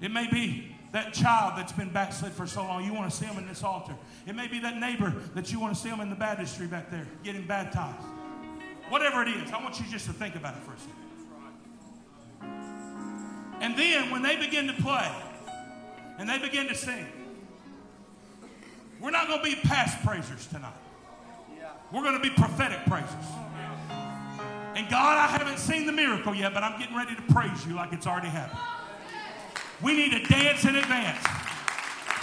It 0.03 0.11
may 0.11 0.31
be 0.31 0.77
that 0.93 1.15
child 1.15 1.55
that's 1.57 1.73
been 1.73 1.91
backslid 1.91 2.33
for 2.33 2.47
so 2.47 2.63
long, 2.63 2.85
you 2.85 2.93
want 2.93 3.11
to 3.11 3.17
see 3.17 3.27
them 3.27 3.39
in 3.39 3.47
this 3.47 3.63
altar. 3.63 3.95
It 4.27 4.35
may 4.35 4.49
be 4.49 4.59
that 4.61 4.79
neighbor 4.79 5.15
that 5.35 5.51
you 5.51 5.61
want 5.61 5.75
to 5.75 5.81
see 5.81 5.89
them 5.89 6.01
in 6.01 6.11
the 6.11 6.17
baptistry 6.17 6.67
back 6.67 6.91
there, 6.91 7.07
getting 7.25 7.47
baptized. 7.47 8.05
Whatever 8.89 9.23
it 9.23 9.29
is, 9.29 9.51
I 9.53 9.63
want 9.63 9.79
you 9.79 9.87
just 9.87 10.07
to 10.07 10.13
think 10.13 10.35
about 10.35 10.55
it 10.57 10.63
for 10.63 10.73
a 10.73 10.79
second. 10.79 10.95
And 13.61 13.77
then 13.77 14.11
when 14.11 14.23
they 14.23 14.37
begin 14.37 14.67
to 14.69 14.73
play 14.75 15.11
and 16.19 16.29
they 16.29 16.39
begin 16.39 16.69
to 16.69 16.75
sing, 16.75 17.07
we're 19.01 19.11
not 19.11 19.29
going 19.29 19.41
to 19.41 19.45
be 19.45 19.57
past 19.57 20.05
praisers 20.05 20.47
tonight. 20.47 20.73
We're 21.93 22.03
going 22.03 22.17
to 22.17 22.23
be 22.23 22.31
prophetic 22.31 22.79
praisers. 22.87 23.11
And 24.75 24.89
God, 24.89 25.19
I 25.19 25.27
haven't 25.27 25.59
seen 25.59 25.87
the 25.87 25.93
miracle 25.93 26.35
yet, 26.35 26.55
but 26.55 26.63
I'm 26.63 26.79
getting 26.79 26.97
ready 26.97 27.15
to 27.15 27.23
praise 27.33 27.67
you 27.67 27.75
like 27.75 27.93
it's 27.93 28.07
already 28.07 28.29
happened. 28.29 28.61
We 29.83 29.95
need 29.95 30.13
to 30.13 30.23
dance 30.33 30.65
in 30.65 30.77
advance. 30.77 31.25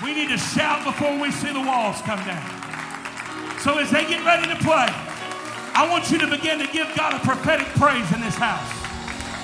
We 0.03 0.13
need 0.13 0.29
to 0.29 0.37
shout 0.37 0.83
before 0.85 1.19
we 1.19 1.31
see 1.31 1.51
the 1.51 1.61
walls 1.61 2.01
come 2.01 2.19
down. 2.25 3.59
So 3.59 3.77
as 3.79 3.89
they 3.91 4.05
get 4.05 4.25
ready 4.25 4.47
to 4.47 4.55
play, 4.63 4.87
I 5.75 5.83
want 5.91 6.07
you 6.07 6.15
to 6.23 6.29
begin 6.31 6.55
to 6.63 6.69
give 6.71 6.87
God 6.95 7.11
a 7.11 7.19
prophetic 7.19 7.67
praise 7.75 8.07
in 8.15 8.23
this 8.23 8.39
house. 8.39 8.63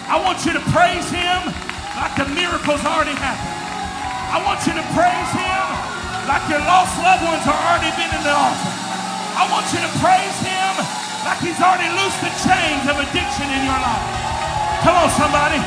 I 0.08 0.16
want 0.16 0.40
you 0.48 0.56
to 0.56 0.64
praise 0.72 1.04
Him 1.12 1.52
like 2.00 2.16
the 2.16 2.24
miracle's 2.32 2.80
already 2.88 3.12
happened. 3.20 3.60
I 4.32 4.40
want 4.48 4.64
you 4.64 4.72
to 4.72 4.86
praise 4.96 5.32
Him 5.36 5.66
like 6.32 6.40
your 6.48 6.64
lost 6.64 6.96
loved 7.04 7.28
ones 7.28 7.44
are 7.44 7.62
already 7.68 7.92
been 8.00 8.08
in 8.16 8.24
the 8.24 8.32
altar. 8.32 8.74
I 9.36 9.44
want 9.52 9.68
you 9.76 9.84
to 9.84 9.92
praise 10.00 10.38
Him 10.40 10.72
like 11.28 11.44
He's 11.44 11.60
already 11.60 11.92
loosed 12.00 12.24
the 12.24 12.32
chains 12.48 12.88
of 12.88 12.96
addiction 12.96 13.52
in 13.52 13.68
your 13.68 13.80
life. 13.84 14.08
Come 14.88 14.96
on, 15.04 15.12
somebody. 15.20 15.60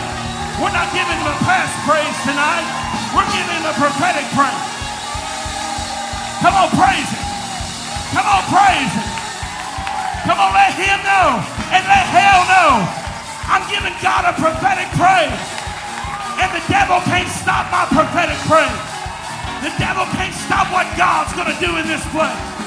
We're 0.65 0.73
not 0.73 0.89
giving 0.97 1.21
Him 1.21 1.29
a 1.29 1.37
past 1.45 1.77
praise 1.85 2.17
tonight. 2.25 2.65
We're 3.13 3.29
giving 3.37 3.53
Him 3.61 3.69
a 3.69 3.77
prophetic 3.77 4.25
praise. 4.33 4.65
Come 6.41 6.57
on, 6.57 6.73
praise 6.73 7.11
Him. 7.13 7.25
Come 8.17 8.27
on, 8.33 8.43
praise 8.49 8.93
Him. 8.97 9.14
Come 10.25 10.41
on, 10.41 10.57
let 10.57 10.73
Him 10.73 10.99
know 11.05 11.45
and 11.69 11.83
let 11.85 12.05
hell 12.09 12.41
know. 12.49 12.73
I'm 13.45 13.65
giving 13.69 13.93
God 14.01 14.25
a 14.25 14.33
prophetic 14.41 14.89
praise. 14.97 15.45
And 16.41 16.49
the 16.51 16.65
devil 16.67 16.99
can't 17.05 17.29
stop 17.29 17.69
my 17.71 17.85
prophetic 17.93 18.41
praise. 18.49 18.81
The 19.61 19.73
devil 19.77 20.05
can't 20.17 20.35
stop 20.35 20.73
what 20.73 20.89
God's 20.97 21.33
going 21.37 21.53
to 21.53 21.59
do 21.61 21.77
in 21.77 21.87
this 21.87 22.05
place. 22.09 22.64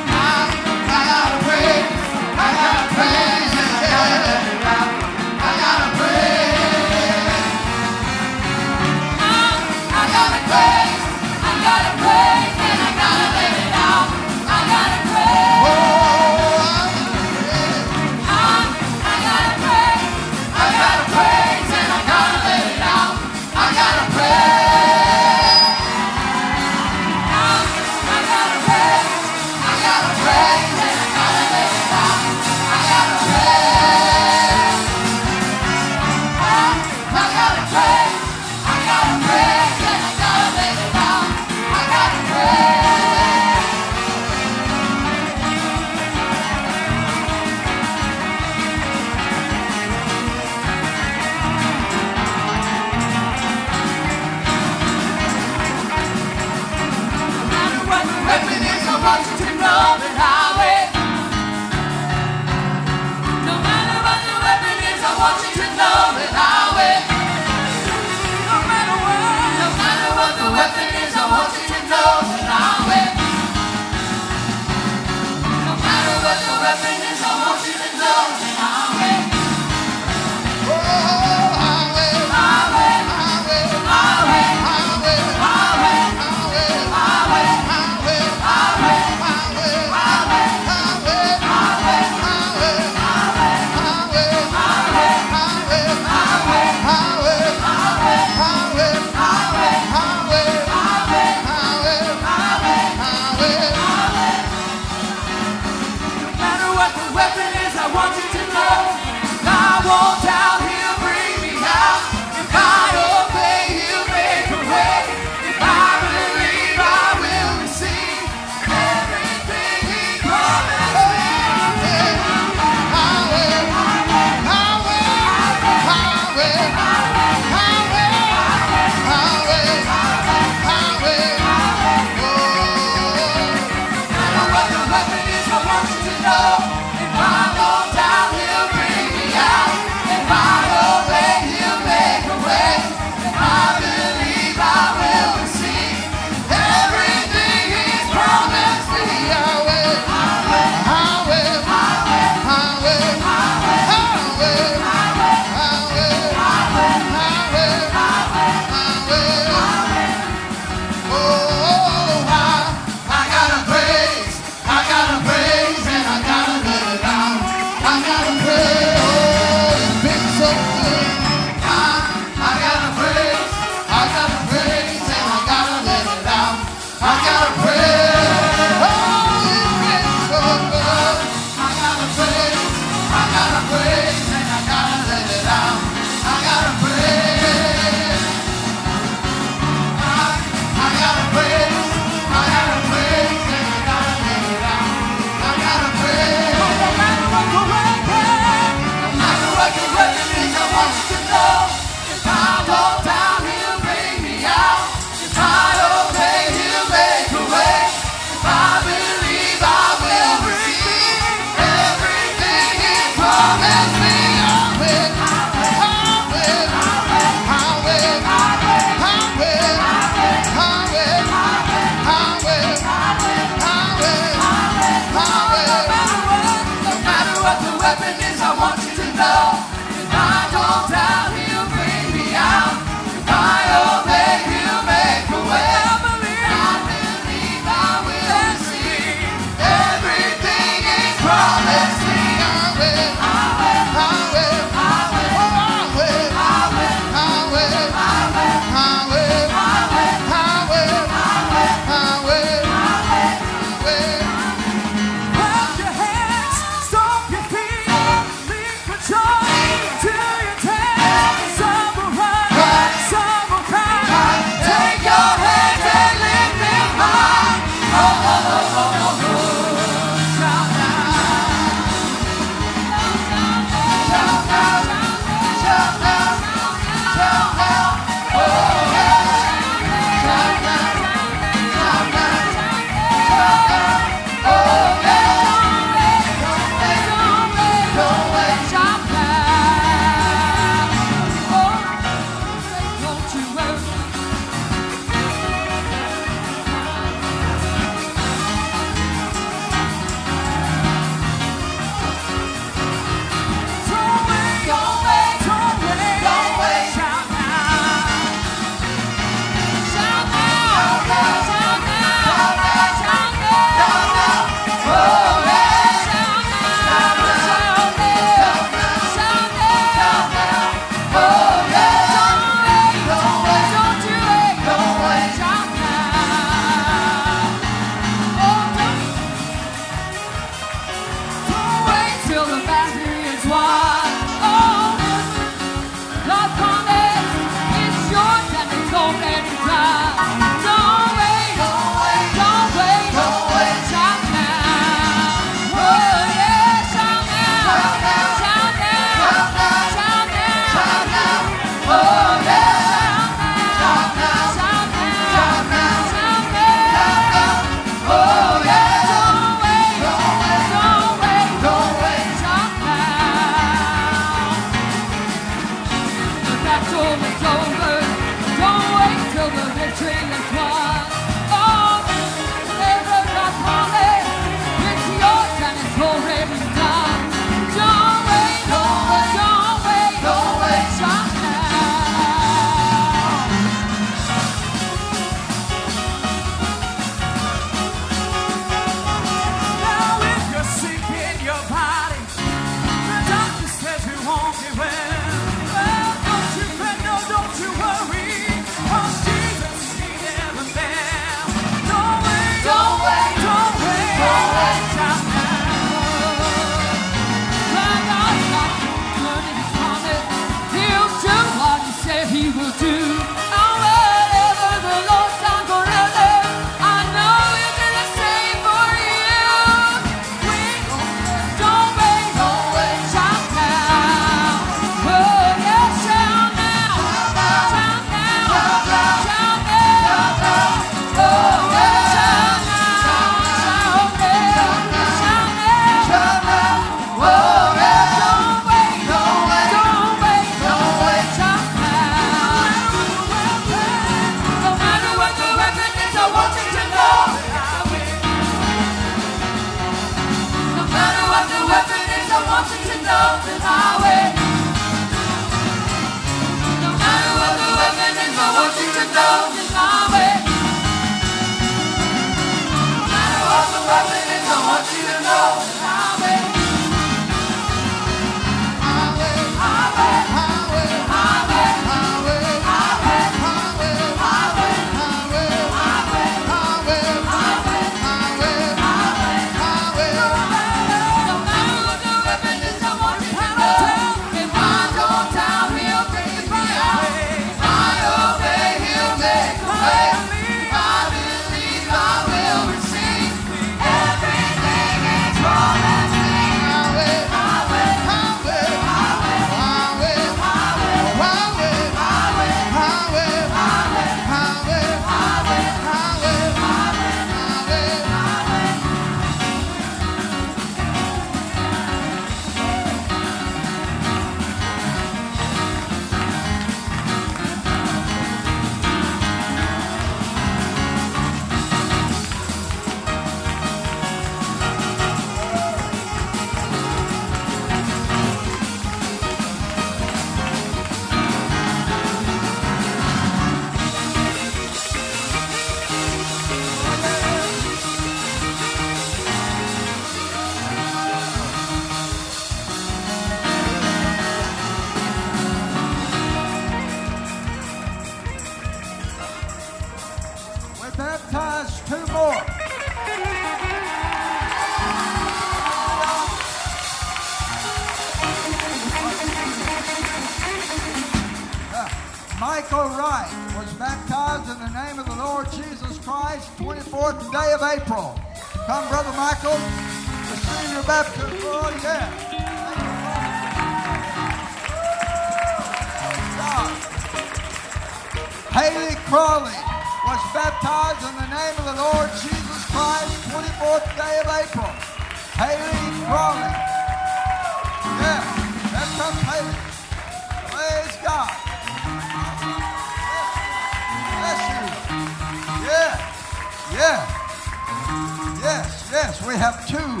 We 599.26 599.34
have 599.34 599.66
two 599.66 600.00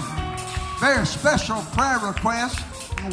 very 0.78 1.04
special 1.04 1.60
prayer 1.72 1.98
requests. 1.98 2.62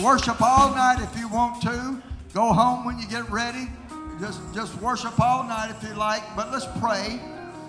Worship 0.04 0.40
all 0.44 0.70
night 0.76 1.00
if 1.02 1.18
you 1.18 1.28
want 1.28 1.60
to. 1.64 2.00
Go 2.36 2.54
home 2.54 2.86
when 2.86 3.00
you 3.00 3.08
get 3.08 3.28
ready. 3.32 3.68
Just, 4.20 4.40
just 4.54 4.80
worship 4.80 5.20
all 5.20 5.44
night 5.44 5.72
if 5.72 5.82
you 5.82 5.96
like. 5.96 6.22
But 6.36 6.52
let's 6.52 6.68
pray 6.80 7.20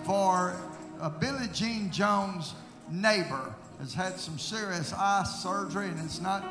for 0.05 0.55
uh, 1.01 1.09
Billie 1.09 1.49
Jean 1.55 1.91
Jones' 1.91 2.53
neighbor 2.91 3.55
has 3.81 3.95
had 3.95 4.21
some 4.21 4.39
serious 4.39 4.93
eye 4.93 5.25
surgery 5.25 5.89
and 5.89 5.99
it's 6.01 6.21
not 6.21 6.45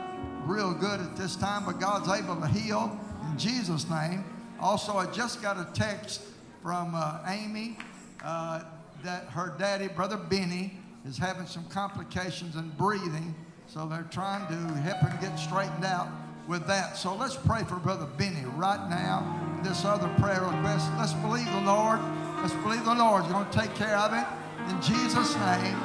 real 0.46 0.74
good 0.74 1.00
at 1.00 1.16
this 1.16 1.36
time, 1.36 1.64
but 1.64 1.80
God's 1.80 2.10
able 2.10 2.41
to 2.41 2.48
heal 2.48 3.00
in 3.30 3.38
Jesus' 3.38 3.88
name. 3.88 4.26
Also, 4.60 4.94
I 4.94 5.06
just 5.12 5.44
got 5.44 5.58
a 5.58 5.72
text 5.74 6.24
from 6.64 6.94
uh, 6.96 7.20
Amy 7.28 7.78
uh, 8.24 8.64
that 9.04 9.26
her 9.26 9.54
daddy, 9.60 9.89
Brother 9.89 10.18
Benny, 10.18 10.80
is 11.06 11.18
having 11.18 11.45
some 11.45 11.66
complications 11.66 12.56
in 12.56 12.70
breathing, 12.78 13.36
so 13.68 13.86
they're 13.88 14.08
trying 14.12 14.47
to 14.47 14.74
help 14.82 14.99
him 14.99 15.18
get 15.20 15.38
straightened 15.38 15.86
out 15.86 16.08
with 16.47 16.68
that. 16.68 16.97
So 16.97 17.16
let's 17.16 17.36
pray 17.36 17.64
for 17.64 17.76
Brother 17.76 18.08
Benny 18.18 18.45
right 18.56 18.89
now. 18.89 19.60
This 19.64 19.86
other 19.86 20.10
prayer 20.20 20.41
request. 20.41 20.89
Let's 20.97 21.14
believe 21.14 21.45
the 21.45 21.62
Lord. 21.62 21.99
Let's 22.41 22.54
believe 22.56 22.84
the 22.84 22.95
Lord's 22.95 23.28
going 23.28 23.49
to 23.49 23.58
take 23.58 23.74
care 23.76 23.97
of 23.97 24.14
it. 24.14 24.26
In 24.70 24.82
Jesus' 24.82 25.36
name. 25.38 25.78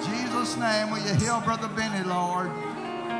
Jesus' 0.00 0.56
name, 0.56 0.90
will 0.90 0.98
you 0.98 1.14
heal 1.14 1.40
Brother 1.40 1.68
Benny, 1.68 2.02
Lord? 2.08 2.50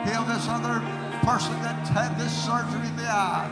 Heal 0.07 0.25
this 0.25 0.49
other 0.49 0.81
person 1.23 1.53
that 1.63 1.87
had 1.89 2.19
this 2.19 2.33
surgery 2.33 2.89
in 2.89 2.97
the 2.97 3.05
eye. 3.05 3.47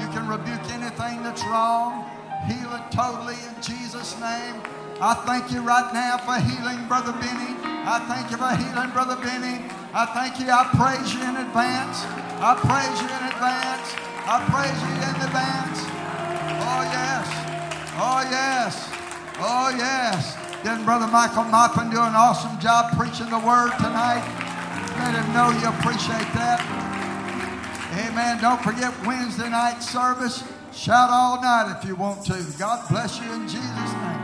You 0.00 0.06
can 0.08 0.28
rebuke 0.28 0.62
anything 0.70 1.22
that's 1.22 1.42
wrong. 1.44 2.04
Heal 2.46 2.70
it 2.74 2.92
totally 2.92 3.34
in 3.34 3.62
Jesus' 3.62 4.18
name. 4.20 4.60
I 5.00 5.14
thank 5.26 5.50
you 5.50 5.60
right 5.60 5.92
now 5.92 6.18
for 6.18 6.38
healing 6.38 6.86
Brother 6.86 7.12
Benny. 7.12 7.58
I 7.86 7.98
thank 8.06 8.30
you 8.30 8.38
for 8.38 8.54
healing 8.54 8.90
Brother 8.90 9.16
Benny. 9.16 9.66
I 9.92 10.06
thank 10.14 10.38
you. 10.38 10.46
I 10.50 10.70
praise 10.70 11.12
you 11.12 11.20
in 11.22 11.36
advance. 11.36 12.06
I 12.38 12.54
praise 12.62 12.98
you 13.02 13.10
in 13.10 13.24
advance. 13.26 13.86
I 14.26 14.38
praise 14.48 14.78
you 14.86 14.94
in 15.02 15.16
advance. 15.20 15.78
Oh, 16.62 16.82
yes. 16.94 17.26
Oh, 17.98 18.20
yes. 18.30 18.74
Oh, 19.42 19.68
yes. 19.76 20.38
Didn't 20.62 20.84
Brother 20.84 21.08
Michael 21.08 21.44
Maupin 21.44 21.90
do 21.90 22.00
an 22.00 22.14
awesome 22.14 22.58
job 22.60 22.96
preaching 22.96 23.28
the 23.30 23.38
word 23.38 23.72
tonight? 23.76 24.24
Let 24.98 25.14
him 25.18 25.28
know 25.34 25.50
you 25.50 25.68
appreciate 25.74 26.30
that. 26.38 26.62
Amen. 28.06 28.40
Don't 28.40 28.62
forget 28.62 28.94
Wednesday 29.04 29.50
night 29.50 29.80
service. 29.80 30.42
Shout 30.72 31.10
all 31.10 31.42
night 31.42 31.76
if 31.76 31.86
you 31.86 31.96
want 31.96 32.24
to. 32.26 32.44
God 32.58 32.88
bless 32.88 33.20
you 33.20 33.30
in 33.32 33.42
Jesus' 33.46 33.92
name. 33.92 34.23